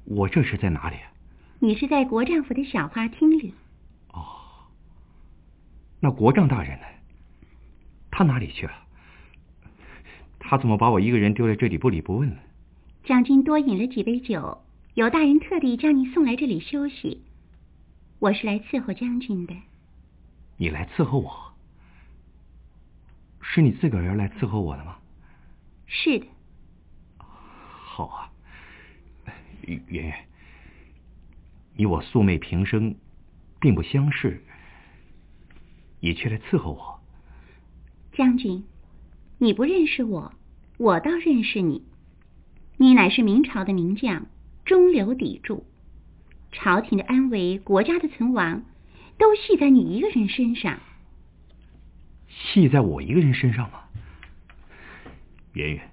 [0.04, 0.96] 我这是在哪里？
[1.58, 3.52] 你是在国丈府的小花厅里。
[4.12, 4.22] 哦，
[5.98, 6.86] 那国丈大人呢？
[8.12, 8.72] 他哪里去了？
[10.38, 12.36] 他怎么把我一个人丢在这里不理不问呢？
[13.02, 14.62] 将军多饮了几杯酒，
[14.94, 17.24] 有大人特地将你送来这里休息。
[18.20, 19.56] 我是来伺候将军的。
[20.60, 21.54] 你来伺候我？
[23.40, 24.98] 是你自个儿要来伺候我的吗？
[25.86, 26.26] 是的。
[27.16, 28.30] 好啊，
[29.62, 30.14] 圆圆，
[31.76, 32.94] 你我素昧平生，
[33.58, 34.44] 并不相识，
[36.00, 37.00] 你却来伺候我。
[38.12, 38.62] 将军，
[39.38, 40.34] 你不认识我，
[40.76, 41.82] 我倒认识你。
[42.76, 44.26] 你乃是明朝的名将，
[44.66, 45.64] 中流砥柱，
[46.52, 48.62] 朝廷的安危，国家的存亡。
[49.20, 50.80] 都系在你一个人身上，
[52.26, 53.80] 系在我一个人身上吗？
[55.52, 55.90] 圆圆，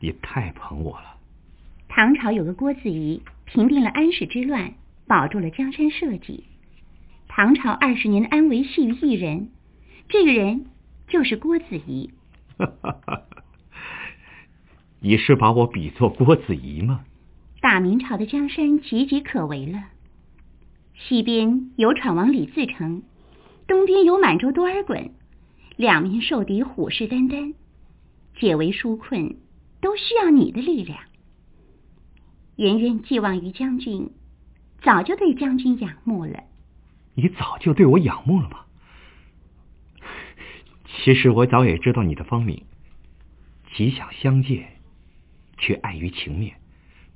[0.00, 1.16] 你太捧我了。
[1.88, 4.74] 唐朝有个郭子仪，平定了安史之乱，
[5.06, 6.44] 保住了江山社稷。
[7.26, 9.48] 唐朝二十年的安危系于一人，
[10.10, 10.66] 这个人
[11.08, 12.10] 就是郭子仪。
[15.00, 17.06] 你是把我比作郭子仪吗？
[17.62, 19.84] 大明朝的江山岌岌可危了。
[20.94, 23.02] 西边有闯王李自成，
[23.66, 25.10] 东边有满洲多尔衮，
[25.76, 27.54] 两面受敌，虎视眈眈，
[28.38, 29.36] 解围纾困
[29.80, 30.98] 都需要你的力量。
[32.56, 34.10] 圆圆寄望于将军，
[34.82, 36.44] 早就对将军仰慕了。
[37.14, 38.60] 你早就对我仰慕了吗？
[40.86, 42.64] 其实我早也知道你的芳名，
[43.74, 44.80] 极想相见，
[45.58, 46.56] 却碍于情面，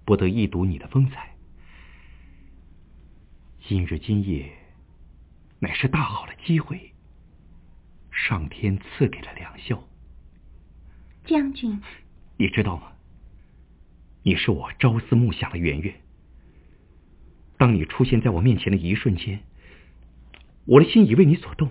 [0.04, 1.36] 不得一睹你的风采。
[3.68, 4.50] 今日今夜，
[5.58, 6.94] 乃是大好的机会。
[8.10, 9.86] 上天赐给了良宵。
[11.26, 11.78] 将军，
[12.38, 12.92] 你知道吗？
[14.22, 15.94] 你是我朝思暮想的圆圆。
[17.58, 19.40] 当你出现在我面前的一瞬间，
[20.64, 21.70] 我的心已为你所动，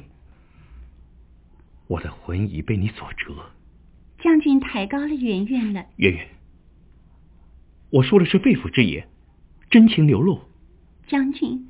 [1.88, 3.54] 我的魂已被你所折。
[4.20, 5.88] 将军抬高了圆圆了。
[5.96, 6.28] 圆圆，
[7.90, 9.10] 我说的是肺腑之言，
[9.72, 10.42] 真情流露。
[11.08, 11.68] 将军。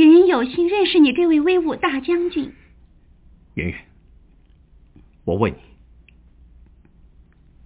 [0.00, 2.50] 圆圆有幸认识你这位威武大将军。
[3.52, 3.74] 云云，
[5.26, 5.58] 我问你，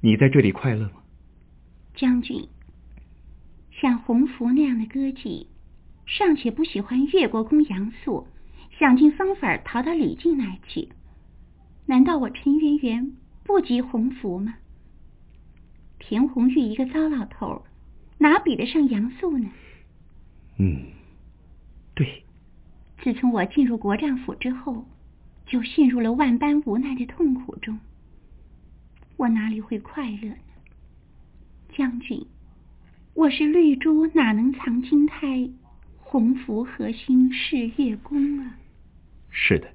[0.00, 0.94] 你在这里快乐吗？
[1.94, 2.48] 将军，
[3.70, 5.46] 像洪福那样的歌妓，
[6.06, 8.26] 尚且不喜欢越国公杨素，
[8.80, 10.88] 想尽方法逃到李靖那儿去。
[11.86, 13.12] 难道我陈圆圆
[13.44, 14.56] 不及洪福吗？
[16.00, 17.64] 田红玉一个糟老头，
[18.18, 19.48] 哪比得上杨素呢？
[20.58, 20.86] 嗯。
[23.04, 24.86] 自从我进入国丈府之后，
[25.44, 27.78] 就陷入了万般无奈的痛苦中。
[29.18, 30.36] 我哪里会快乐呢？
[31.76, 32.26] 将军，
[33.12, 35.50] 我是绿珠，哪能藏金胎？
[35.98, 38.56] 洪福何心是月宫啊？
[39.28, 39.70] 是的，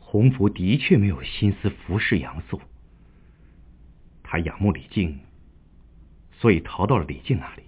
[0.00, 2.60] 洪福的确没有心思服侍杨素，
[4.24, 5.16] 他仰慕李靖，
[6.32, 7.62] 所以逃到了李靖那里。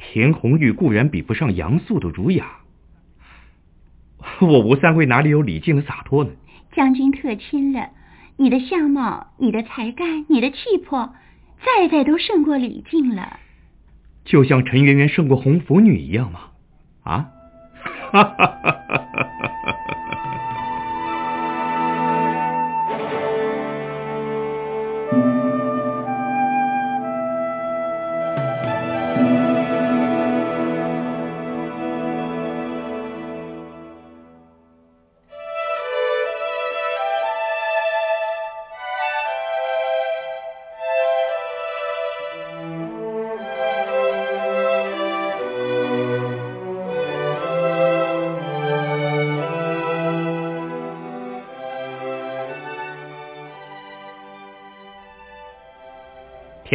[0.00, 2.46] 田红玉固然比不上杨素的儒雅，
[4.40, 6.30] 我吴三桂哪里有李靖的洒脱呢？
[6.72, 7.90] 将军特亲了，
[8.36, 11.14] 你的相貌、你的才干、你的气魄，
[11.64, 13.38] 再再都胜过李靖了。
[14.24, 16.40] 就像陈圆圆胜过红拂女一样吗？
[17.02, 17.30] 啊？
[18.12, 19.49] 哈哈哈哈哈哈！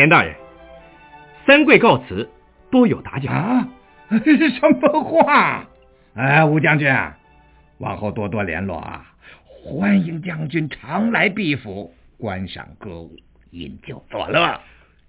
[0.06, 0.36] 田大人，
[1.47, 2.30] 三桂告辞，
[2.70, 3.68] 多有打搅啊！
[4.08, 5.68] 什么话？
[6.14, 6.88] 哎，吴将军，
[7.80, 9.16] 往后多多联络啊！
[9.64, 13.18] 欢迎将军常来毕府观赏歌舞，
[13.49, 14.62] 饮酒作乐。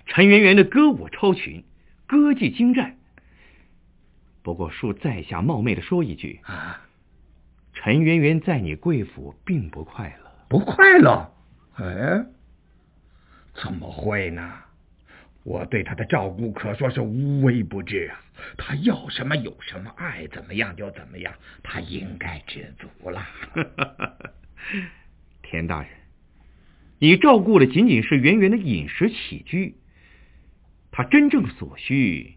[0.06, 1.62] 陈圆圆的歌舞超群，
[2.06, 2.96] 歌技精湛。
[4.42, 6.80] 不过恕在下冒昧的说一句啊，
[7.74, 10.30] 陈圆圆在你贵府并不快乐。
[10.48, 11.30] 不快乐？
[11.74, 12.24] 哎，
[13.62, 14.54] 怎么会呢？
[15.46, 18.18] 我对他的照顾可说是无微不至啊！
[18.58, 21.32] 他要什么有什么，爱怎么样就怎么样，
[21.62, 23.24] 他应该知足了。
[25.42, 25.88] 田大人，
[26.98, 29.76] 你照顾的仅仅是圆圆的饮食起居，
[30.90, 32.34] 他真正所需，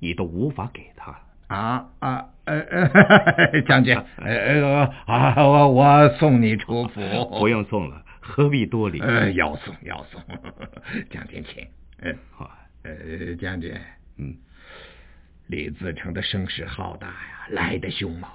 [0.00, 1.20] 你都无法给他。
[1.48, 7.00] 啊啊呃呃，将军， 呃啊，我我送你出府，
[7.38, 8.98] 不用送了，何必多礼？
[9.00, 10.22] 呃，要送要送，
[11.10, 11.68] 将军请。
[11.98, 12.50] 嗯，好，
[12.82, 13.74] 呃，将军，
[14.18, 14.36] 嗯，
[15.46, 18.30] 李自成的声势浩大呀，来的凶猛。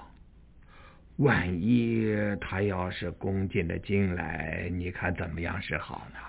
[1.17, 2.07] 万一
[2.39, 6.19] 他要是攻进了京来，你看怎么样是好呢？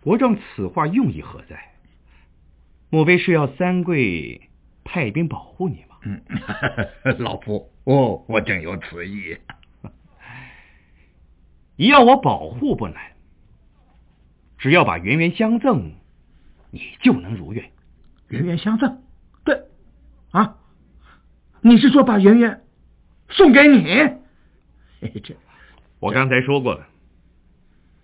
[0.00, 1.72] 国丈此话用意何在？
[2.90, 4.50] 莫非是要三桂
[4.82, 5.96] 派兵保护你吗？
[6.02, 6.20] 嗯，
[7.20, 9.38] 老夫，哦，我正有此意。
[11.76, 13.12] 你 要我保护不难，
[14.58, 15.92] 只要把圆圆相赠。
[16.74, 17.70] 你就能如愿，
[18.28, 19.02] 圆圆相赠，
[19.44, 19.66] 对，
[20.30, 20.56] 啊，
[21.60, 22.62] 你是说把圆圆
[23.28, 23.84] 送给你？
[25.22, 25.36] 这，
[26.00, 26.88] 我刚才说过了，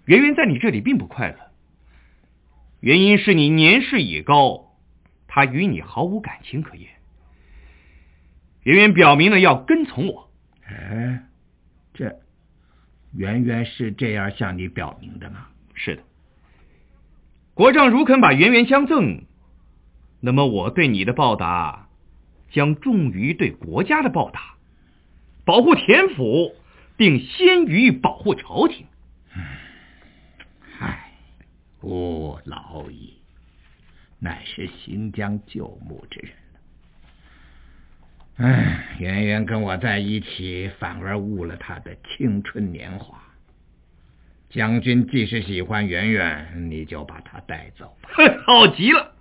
[0.05, 1.39] 圆圆在你这里并不快乐，
[2.81, 4.77] 原因是你年事已高，
[5.27, 6.91] 他与你毫无感情可言。
[8.65, 10.31] 圆圆表明了要跟从我，
[10.67, 11.25] 哎，
[11.95, 12.21] 这
[13.15, 15.49] 圆圆是这样向你表明的吗？
[15.73, 16.03] 是的。
[17.59, 19.25] 国丈如肯把圆圆相赠，
[20.21, 21.89] 那么我对你的报答
[22.53, 24.55] 将重于对国家的报答，
[25.45, 26.55] 保护田府，
[26.97, 28.87] 并先于保护朝廷。
[30.79, 31.15] 唉，
[31.83, 33.15] 吾老矣，
[34.21, 36.31] 乃是行将就木之人。
[38.37, 43.21] 唉，圆圆跟我在一起，反而误了她的青春年华。
[44.51, 48.09] 将军既是喜欢圆圆，你就把她带走吧。
[48.47, 49.13] 好极了，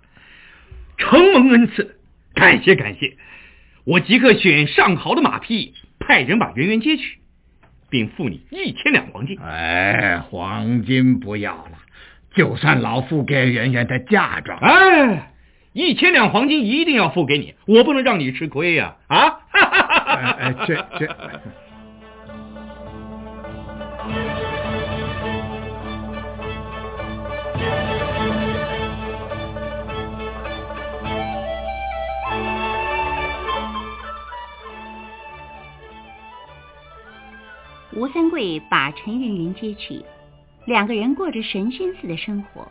[0.96, 1.98] 承蒙恩赐，
[2.34, 3.16] 感谢感谢。
[3.84, 7.18] 我即刻选上好的马匹，派人把圆圆接去，
[7.90, 9.38] 并付你一千两黄金。
[9.38, 11.72] 哎，黄金不要了，
[12.34, 14.58] 就算老夫给圆圆的嫁妆。
[14.58, 15.32] 哎，
[15.74, 18.96] 一千两黄金一定要付给你，我不能让你吃亏呀！
[19.08, 21.16] 啊， 哎，这这。
[37.98, 40.00] 吴三桂把陈圆圆接去，
[40.66, 42.70] 两个人过着神仙似的生活。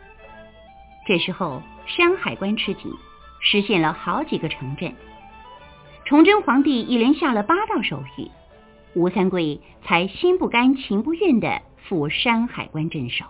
[1.06, 2.90] 这时候，山海关吃紧，
[3.42, 4.90] 实现了好几个城镇。
[6.06, 8.30] 崇祯皇帝一连下了八道手谕，
[8.94, 13.26] 吴三桂才心不甘情不愿的赴山海关镇守。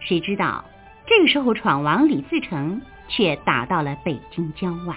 [0.00, 0.64] 谁知道，
[1.06, 4.96] 这个时候闯王李自成却打到了北京郊外。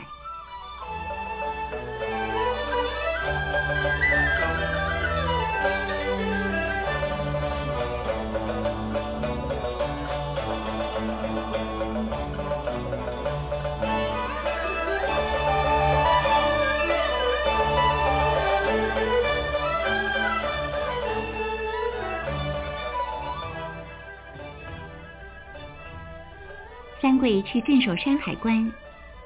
[27.44, 28.72] 去镇守山海关，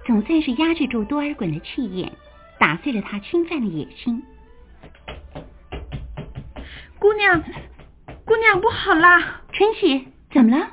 [0.06, 2.12] 总算是压制住多尔衮的气焰，
[2.60, 4.22] 打碎了他侵犯的野心。
[7.00, 7.44] 姑娘，
[8.26, 9.42] 姑娘不好啦！
[9.54, 10.72] 春喜，怎么了？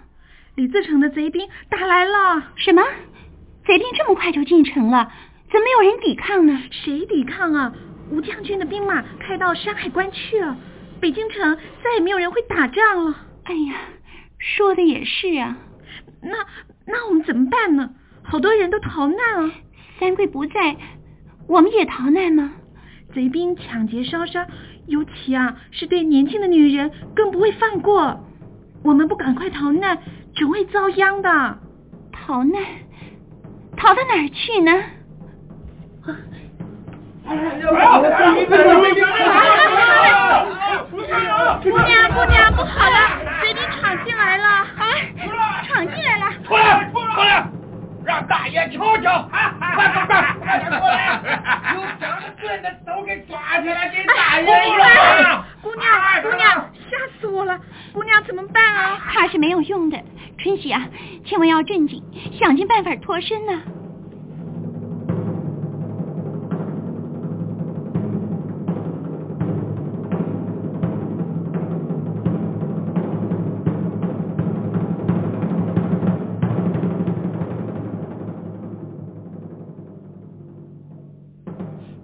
[0.57, 2.53] 李自成的贼兵打来了！
[2.57, 2.83] 什么？
[3.67, 5.13] 贼兵这么快就进城了？
[5.51, 6.63] 怎么没有人抵抗呢？
[6.71, 7.73] 谁抵抗啊？
[8.11, 10.57] 吴将军的兵马开到山海关去了，
[11.01, 13.15] 北京城再也没有人会打仗了。
[13.45, 13.75] 哎呀，
[14.39, 15.57] 说的也是啊。
[16.23, 16.37] 那
[16.91, 17.91] 那我们怎么办呢？
[18.23, 19.51] 好多人都逃难啊！
[19.99, 20.77] 三桂不在，
[21.49, 22.53] 我们也逃难吗？
[23.15, 24.47] 贼兵抢劫烧杀，
[24.87, 28.25] 尤其啊是对年轻的女人更不会放过。
[28.85, 29.99] 我们不赶快逃难，
[30.35, 31.59] 只会遭殃的。
[32.13, 32.63] 逃难？
[33.77, 34.83] 逃到哪儿去呢？
[41.63, 43.30] 姑娘，姑娘，不好了！
[46.51, 47.47] 过来，出来，
[48.05, 49.29] 让大爷瞧瞧。
[49.31, 51.21] 快 快快，快点过来！
[51.75, 55.45] 有张顺的都给抓起来，给大爷了。
[55.63, 57.57] 姑娘，姑娘，吓死我了！
[57.93, 58.99] 姑娘怎么办啊？
[59.13, 59.99] 怕是没有用的，
[60.39, 60.83] 春喜啊，
[61.25, 62.03] 千万要镇静，
[62.39, 63.61] 想尽办法脱身呐、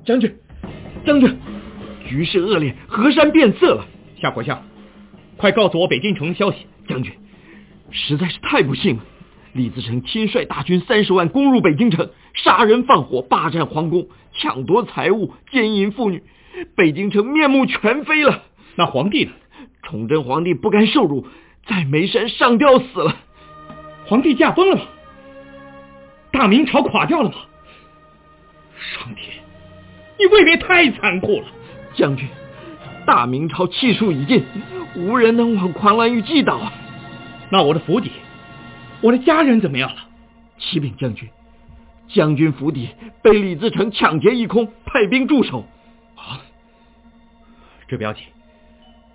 [0.06, 0.36] 将军，
[1.04, 1.36] 将军，
[2.06, 3.84] 局势恶劣，河山变色了。
[4.20, 4.62] 夏国相，
[5.36, 6.68] 快告诉我北京城的消息。
[6.86, 7.12] 将军，
[7.90, 9.02] 实在是太不幸了。
[9.52, 16.22] 李自成亲率大军三十万攻入北京城，杀人放火，霸占皇宫，抢夺财物，奸淫妇女，
[16.76, 18.44] 北京城面目全非了。
[18.76, 19.32] 那皇帝呢？
[19.82, 21.26] 崇祯皇帝不甘受辱，
[21.66, 23.16] 在眉山上吊死了。
[24.06, 24.82] 皇帝驾崩了吗？
[26.30, 27.34] 大明朝垮掉了吗？
[28.78, 29.35] 上天，
[30.18, 31.46] 你未免太残酷了，
[31.94, 32.28] 将军。
[33.06, 34.44] 大明朝气数已尽，
[34.96, 36.72] 无人能往狂澜于既倒啊！
[37.50, 38.10] 那我的府邸，
[39.00, 40.08] 我的家人怎么样了？
[40.58, 41.28] 启禀将军，
[42.08, 42.88] 将军府邸
[43.22, 45.64] 被李自成抢劫一空，派兵驻守。
[46.16, 46.40] 啊，
[47.86, 48.24] 这不要紧，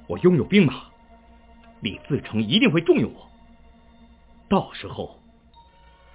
[0.08, 0.76] 我拥有兵马，
[1.82, 3.28] 李自成一定会重用我。
[4.47, 5.20] 到时候，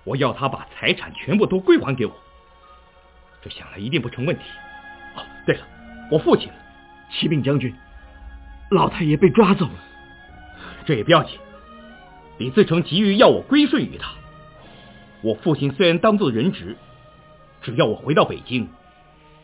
[0.05, 2.12] 我要他把财产全部都归还给我，
[3.43, 4.45] 这想来一定不成问题。
[5.47, 5.62] 哦，对了，
[6.11, 6.51] 我父亲。
[7.09, 7.72] 启禀将军，
[8.68, 9.74] 老太爷被抓走了。
[10.86, 11.38] 这也不要紧，
[12.36, 14.11] 李自成急于要我归顺于他。
[15.22, 16.76] 我父亲虽然当做人质，
[17.62, 18.68] 只要我回到北京，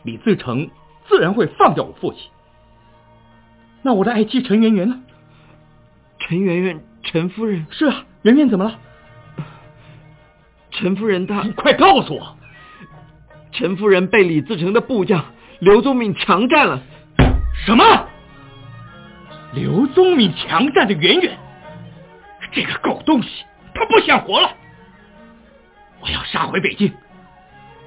[0.03, 0.69] 李自成
[1.07, 2.29] 自然会放掉我父亲。
[3.81, 5.01] 那我的爱妻陈圆圆呢？
[6.19, 8.77] 陈圆圆，陈夫人是啊，圆圆怎么了？
[10.69, 12.37] 陈夫人她，你快告诉我，
[13.53, 15.32] 陈夫人被李自成的部将
[15.63, 16.81] 刘宗敏强占了。
[17.65, 18.07] 什么？
[19.53, 21.37] 刘宗敏强占的圆圆，
[22.51, 23.29] 这个狗东西，
[23.73, 24.51] 他不想活了！
[26.01, 26.91] 我要杀回北京，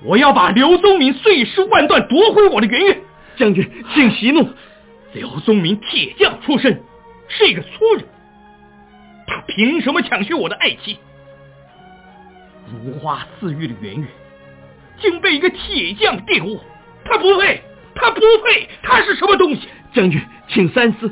[0.05, 2.99] 我要把刘宗敏碎尸万段，夺回我的圆圆。
[3.37, 4.49] 将军，请息怒。
[5.13, 6.83] 刘宗敏铁匠出身，
[7.29, 8.07] 是一个粗人，
[9.27, 10.99] 他凭什么抢去我的爱妻？
[12.85, 14.09] 如花似玉的圆圆，
[14.99, 16.59] 竟被一个铁匠玷污，
[17.09, 17.63] 他不配！
[17.95, 19.69] 他不配，他是什么东西？
[19.93, 21.09] 将军，请三思。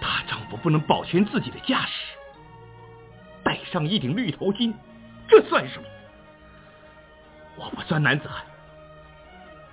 [0.00, 2.16] 大丈夫不能保全自己的家室，
[3.42, 4.72] 戴上一顶绿头巾，
[5.28, 5.84] 这算什么？
[7.56, 8.42] 我不算男子汉，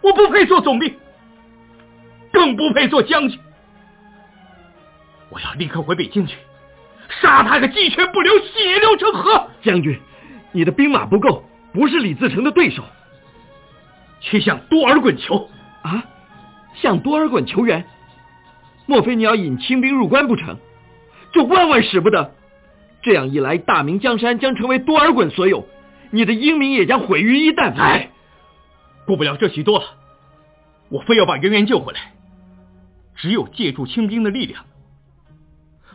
[0.02, 0.94] 我不配做总兵，
[2.34, 3.40] 更不配做将军。
[5.30, 6.36] 我要立刻回北京去，
[7.22, 9.48] 杀他个鸡犬不留，血流成河。
[9.62, 9.98] 将军，
[10.52, 12.84] 你的兵马不够，不是李自成的对手，
[14.22, 15.49] 去向多尔衮求。
[15.84, 16.03] 啊！
[16.76, 17.86] 向多尔衮求援，
[18.86, 20.57] 莫非你要引清兵入关不成？
[21.32, 22.36] 这万万使不得！
[23.01, 25.65] 这样一来，大明江山将成为多尔衮所有，
[26.11, 27.74] 你的英名也将毁于一旦。
[27.76, 28.11] 哎，
[29.07, 29.86] 顾不了这许多了，
[30.89, 32.13] 我非要把圆圆救回来，
[33.15, 34.65] 只有借助清兵的力量，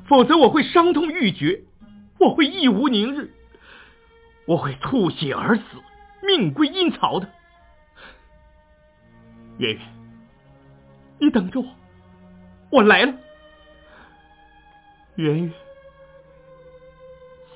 [0.08, 1.60] 否则我会伤痛欲绝，
[2.18, 3.30] 我会义无宁日，
[4.46, 5.62] 我会吐血而死，
[6.26, 7.28] 命归阴曹的。
[9.62, 9.80] 圆圆，
[11.20, 11.66] 你等着我，
[12.70, 13.14] 我来了。
[15.14, 15.52] 圆圆，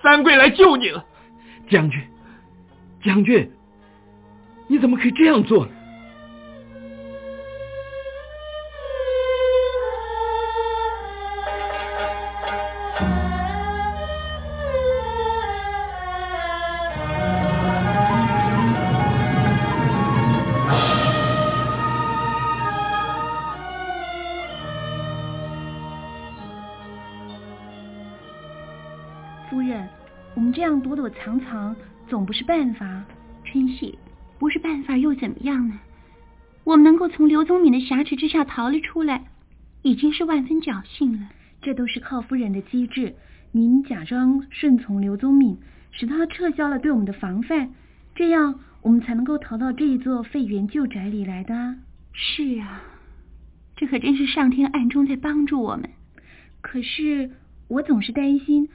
[0.00, 1.04] 三桂来救你了，
[1.68, 2.00] 将军，
[3.02, 3.50] 将军，
[4.68, 5.72] 你怎么可以这样做呢？
[32.56, 33.04] 办法。
[33.44, 33.98] 春喜，
[34.38, 35.78] 不是办法又怎么样呢？
[36.64, 39.26] 我们能够从刘宗敏的挟持之下逃了出来，
[39.82, 41.28] 已经是万分侥幸了。
[41.60, 43.14] 这都是靠夫人的机智。
[43.52, 45.58] 您假装顺从刘宗敏，
[45.92, 47.72] 使他撤销了对我们的防范，
[48.14, 51.74] 这样我们才能够逃到这一座废园旧宅里来的。
[52.14, 52.82] 是啊，
[53.76, 55.90] 这可真是上天暗中在帮助我们。
[56.62, 57.32] 可是
[57.68, 58.70] 我总是担心。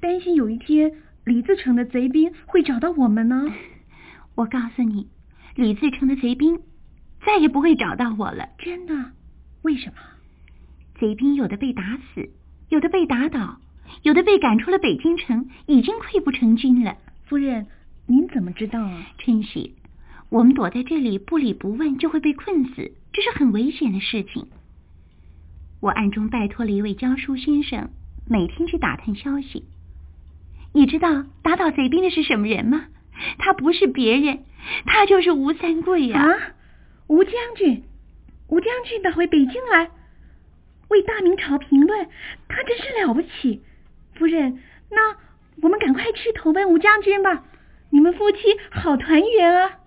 [0.00, 0.92] 担心有一天
[1.24, 3.52] 李自成的贼兵会找到我们呢。
[4.36, 5.08] 我告诉你，
[5.54, 6.60] 李自成的贼兵
[7.24, 8.48] 再也不会找到我了。
[8.58, 9.12] 真的？
[9.62, 9.94] 为什么？
[11.00, 12.30] 贼兵有的被打死，
[12.68, 13.58] 有的被打倒，
[14.02, 16.96] 有的被赶出了北京城，已经溃不成军了。
[17.24, 17.66] 夫人，
[18.06, 19.06] 您怎么知道啊？
[19.18, 19.74] 春喜，
[20.28, 24.46] 我们躲在这里不理不问，就会被困死，这是很危险的事情。
[25.80, 27.88] 我暗中拜托了一位教书先生，
[28.28, 29.64] 每天去打探消息。
[30.74, 32.86] 你知道打倒贼兵的是什么人吗？
[33.38, 34.44] 他不是别人，
[34.86, 36.20] 他就是吴三桂呀！
[36.20, 36.54] 啊，
[37.06, 37.84] 吴将军，
[38.48, 39.92] 吴将军打回北京来，
[40.88, 42.08] 为大明朝评论，
[42.48, 43.62] 他真是了不起。
[44.14, 44.60] 夫人，
[44.90, 45.16] 那
[45.62, 47.44] 我们赶快去投奔吴将军吧，
[47.90, 48.38] 你们夫妻
[48.72, 49.78] 好团圆啊！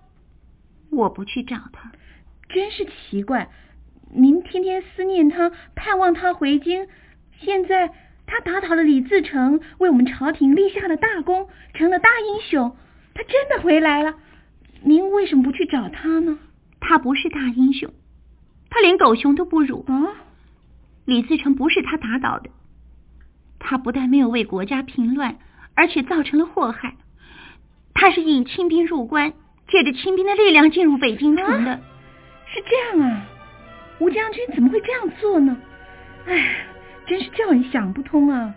[0.90, 1.92] 我不去找他，
[2.48, 3.50] 真是奇怪。
[4.10, 6.88] 您天天思念他，盼望他回京，
[7.40, 7.92] 现在
[8.28, 12.76] 他打倒了李自成，为我们朝廷立下了大功，成了大英雄。
[13.14, 14.14] 他真的回来了，
[14.82, 16.38] 您为什么不去找他呢？
[16.78, 17.90] 他不是大英雄，
[18.70, 19.84] 他连狗熊都不如。
[19.88, 20.12] 啊，
[21.06, 22.50] 李自成不是他打倒的，
[23.58, 25.38] 他不但没有为国家平乱，
[25.74, 26.96] 而且造成了祸害。
[27.94, 29.32] 他是引清兵入关，
[29.68, 31.72] 借着清兵的力量进入北京城的。
[31.72, 31.80] 啊、
[32.46, 33.26] 是这样啊。
[34.00, 35.56] 吴将军怎么会这样做呢？
[36.26, 36.66] 哎，
[37.08, 38.54] 真是叫人想不通啊！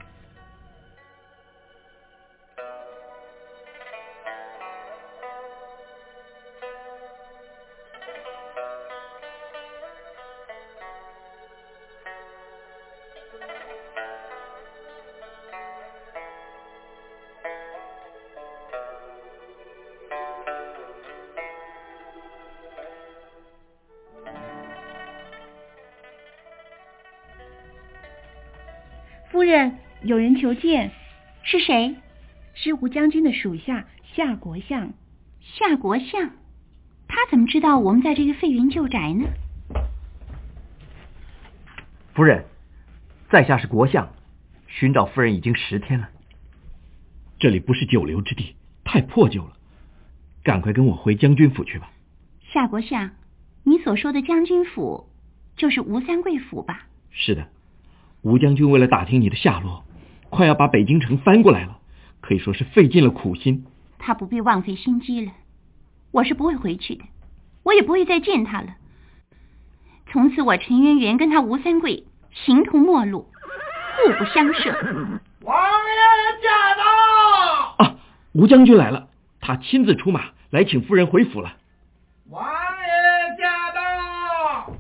[30.12, 30.92] 有人求见。
[31.44, 31.96] 是谁？
[32.54, 34.92] 是吴将军的属下夏国相。
[35.40, 36.32] 夏国相，
[37.08, 39.26] 他怎么知道我们在这个废云旧宅呢？
[42.14, 42.44] 夫人，
[43.30, 44.12] 在下是国相，
[44.68, 46.10] 寻找夫人已经十天了。
[47.40, 49.54] 这里不是久留之地，太破旧了，
[50.44, 51.90] 赶快跟我回将军府去吧。
[52.52, 53.12] 夏国相，
[53.64, 55.08] 你所说的将军府，
[55.56, 56.88] 就是吴三桂府吧？
[57.12, 57.48] 是的。
[58.24, 59.84] 吴将军为了打听你的下落，
[60.32, 61.78] 快要把北京城翻过来了，
[62.22, 63.66] 可以说是费尽了苦心。
[64.00, 65.34] 他不必枉费心机了，
[66.12, 67.04] 我是不会回去的，
[67.64, 68.76] 我也不会再见他了。
[70.08, 73.28] 从此我陈圆圆跟他吴三桂形同陌路，
[73.98, 74.72] 互不相涉。
[75.42, 76.02] 王爷
[76.42, 77.86] 驾到！
[77.86, 77.96] 啊，
[78.32, 79.10] 吴将军来了，
[79.42, 81.58] 他亲自出马来请夫人回府了。
[82.30, 84.74] 王爷驾到！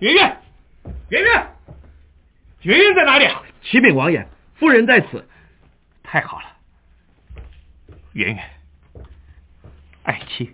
[0.00, 0.36] 圆圆。
[1.08, 1.55] 圆圆，
[2.66, 3.28] 圆圆在哪里？
[3.62, 5.24] 启禀王爷，夫人在此。
[6.02, 6.46] 太好了，
[8.12, 8.50] 圆圆，
[10.02, 10.52] 爱妻，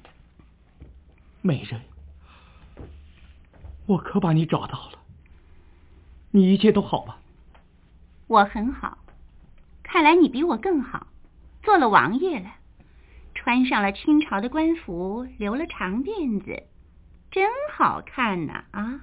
[1.40, 1.80] 美人，
[3.86, 4.98] 我可把你找到了。
[6.32, 7.16] 你一切都好吧？
[8.26, 8.98] 我很好，
[9.82, 11.06] 看来你比我更好，
[11.62, 12.56] 做了王爷了，
[13.34, 16.64] 穿上了清朝的官服，留了长辫子，
[17.30, 18.64] 真好看呐！
[18.72, 19.00] 啊。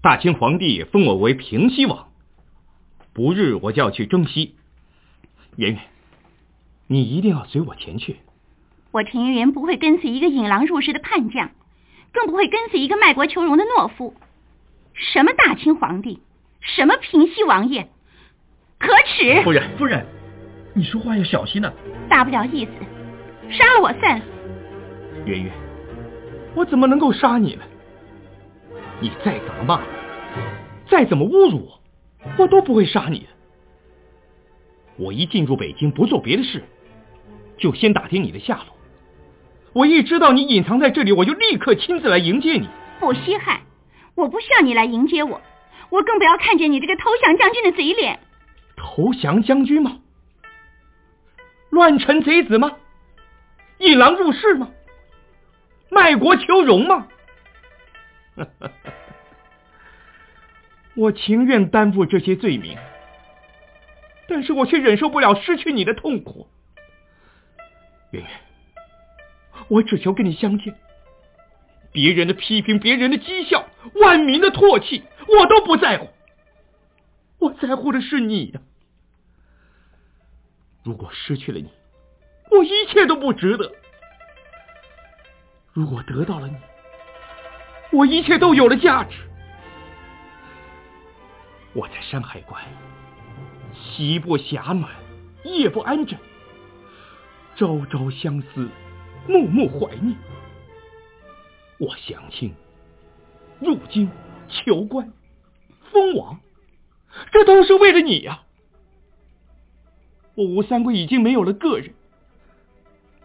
[0.00, 2.06] 大清皇帝封我为平西王，
[3.12, 4.54] 不日我就要去征西。
[5.56, 5.80] 圆圆，
[6.86, 8.18] 你一定要随我前去。
[8.92, 11.50] 我陈圆圆不会跟随一个引狼入室的叛将，
[12.12, 14.14] 更不会跟随一个卖国求荣的懦夫。
[14.94, 16.20] 什么大清皇帝，
[16.60, 17.88] 什么平西王爷，
[18.78, 19.42] 可耻！
[19.42, 20.06] 夫人，夫人，
[20.74, 21.74] 你说话要小心呐、啊。
[22.08, 22.70] 大不了意思，
[23.50, 24.24] 杀了我算了。
[25.26, 25.52] 圆圆，
[26.54, 27.64] 我怎么能够杀你呢？
[29.00, 29.86] 你再怎么骂我，
[30.90, 31.80] 再怎么侮辱我，
[32.38, 33.26] 我都不会杀你的。
[34.96, 36.64] 我一进入北京，不做别的事，
[37.56, 38.76] 就先打听你的下落。
[39.72, 42.68] 我一知道你隐藏在这里，我就立刻亲自来迎接你。
[42.98, 43.60] 不稀罕，
[44.16, 45.40] 我不需要你来迎接我，
[45.90, 48.18] 我更不要看见你这个投降将军的嘴脸。
[48.76, 49.98] 投降将军吗？
[51.70, 52.72] 乱臣贼子吗？
[53.78, 54.70] 引狼入室吗？
[55.90, 57.06] 卖国求荣吗？
[60.94, 62.76] 我情愿担负这些罪名，
[64.28, 66.48] 但是我却忍受不了失去你的痛苦。
[68.10, 68.30] 圆圆，
[69.68, 70.74] 我只求跟你相见，
[71.92, 76.08] 别人的批评，别人的讥笑，万民的唾弃，我都不在乎。
[77.38, 78.60] 我在乎的是你呀、
[80.82, 81.70] 如果失去了你，
[82.50, 83.70] 我一切都不值得；
[85.72, 86.56] 如果得到了你，
[87.90, 89.16] 我一切都有了价值。
[91.72, 92.62] 我在山海关，
[93.74, 94.90] 夕不暇暖，
[95.44, 96.18] 夜不安枕，
[97.56, 98.68] 朝朝相思，
[99.26, 100.16] 暮暮怀念。
[101.78, 102.52] 我降清、
[103.60, 104.10] 入京、
[104.48, 105.12] 求官、
[105.92, 106.40] 封王，
[107.30, 108.42] 这都是为了你呀、
[110.34, 111.94] 我吴三桂已经没有了个人，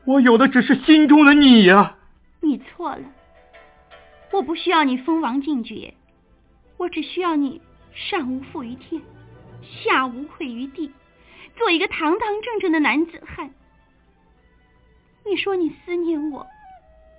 [0.06, 1.98] 我有的只是心中的你呀、
[2.42, 3.04] 你错了。
[4.34, 5.94] 我不需要你封王进爵，
[6.78, 7.62] 我只需要你
[7.94, 9.00] 上无负于天，
[9.62, 10.92] 下无愧于地，
[11.56, 13.54] 做一个堂堂正正的男子汉。
[15.24, 16.48] 你说你思念我，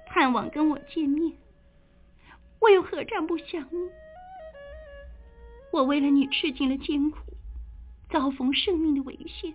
[0.08, 1.32] 盼望跟我见面，
[2.60, 3.88] 我又何尝不想你？
[5.70, 7.20] 我为了你吃尽了艰苦，
[8.10, 9.54] 遭逢生命的危险，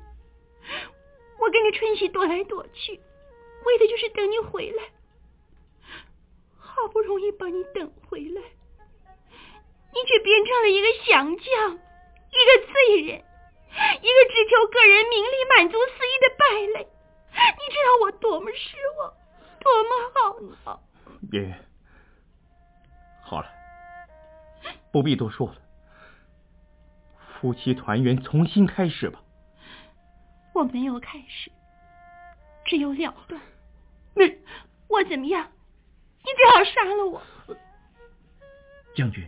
[1.38, 4.84] 我跟着春熙躲来躲去，为的就是等你回来。
[6.82, 8.42] 好不容易把你等回来，
[9.92, 16.46] 你却变成了一个降将，一个罪人，一个只求个人名利满足私欲的败
[16.80, 16.88] 类。
[17.32, 19.14] 你知道我多么失望，
[19.60, 20.82] 多么懊恼。
[21.32, 21.66] 圆圆，
[23.24, 23.48] 好了，
[24.92, 25.56] 不必多说了，
[27.42, 29.22] 夫妻团圆，重新开始吧。
[30.54, 31.52] 我没有开始，
[32.66, 33.42] 只有了断。
[34.14, 34.26] 那
[34.88, 35.52] 我怎么样？
[36.22, 37.22] 你最好杀了我，
[38.96, 39.28] 将军。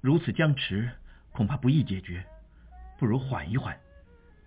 [0.00, 0.90] 如此僵持，
[1.32, 2.24] 恐怕不易解决，
[2.98, 3.78] 不如缓一缓，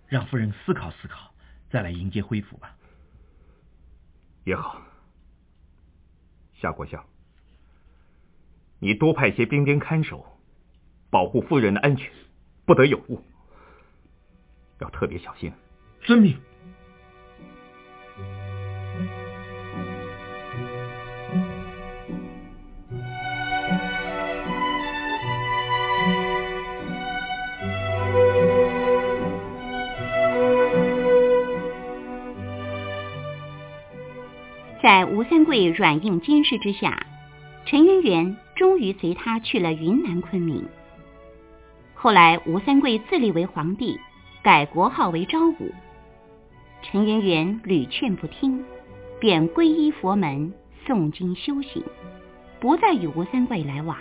[0.06, 1.34] 让夫人思考思考，
[1.70, 2.76] 再来迎接恢复吧。
[4.44, 4.80] 也好，
[6.54, 7.04] 夏国相，
[8.78, 10.24] 你多派些兵丁看守，
[11.10, 12.10] 保护夫人的安全，
[12.64, 13.22] 不得有误，
[14.78, 15.52] 要特别小心。
[16.00, 16.40] 遵命。
[34.82, 37.06] 在吴三桂软硬兼施之下，
[37.64, 40.66] 陈圆圆终于随他去了云南昆明。
[41.94, 44.00] 后来吴三桂自立为皇帝，
[44.42, 45.72] 改国号为昭武。
[46.82, 48.64] 陈圆圆屡劝不听，
[49.20, 50.52] 便皈依佛门，
[50.84, 51.84] 诵经修行，
[52.58, 53.96] 不再与吴三桂来往。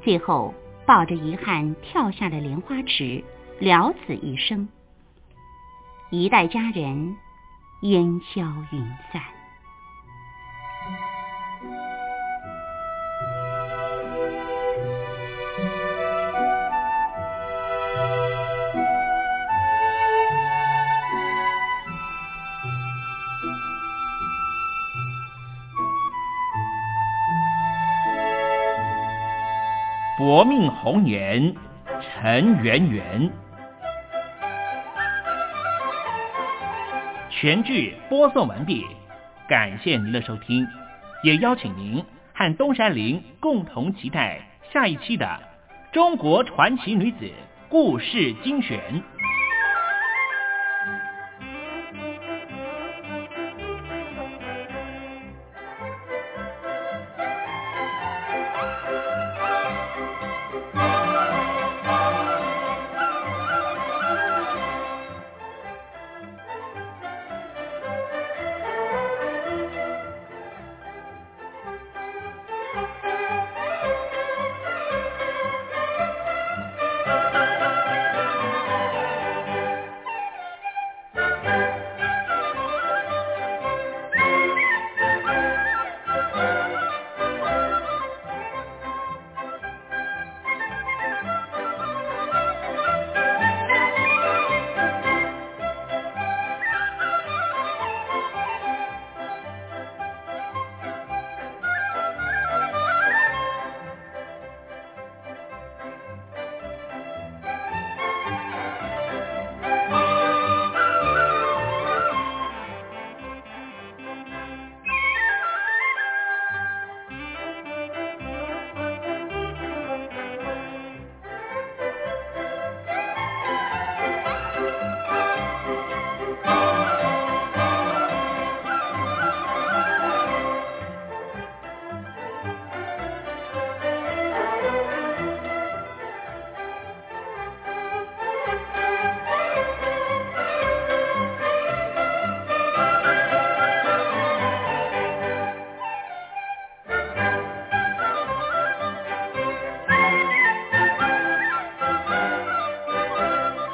[0.00, 0.54] 最后
[0.86, 3.24] 抱着遗憾跳下了莲花池，
[3.58, 4.68] 了此一生。
[6.10, 7.16] 一代佳人
[7.82, 8.80] 烟消云
[9.12, 9.20] 散。
[30.20, 31.54] 薄命红颜
[32.02, 33.30] 陈圆圆，
[37.30, 38.84] 全剧播送完毕，
[39.48, 40.68] 感谢您的收听，
[41.22, 42.04] 也邀请您
[42.34, 44.40] 和东山林共同期待
[44.70, 45.24] 下一期的
[45.94, 47.30] 《中国传奇女子
[47.70, 48.78] 故事精选》。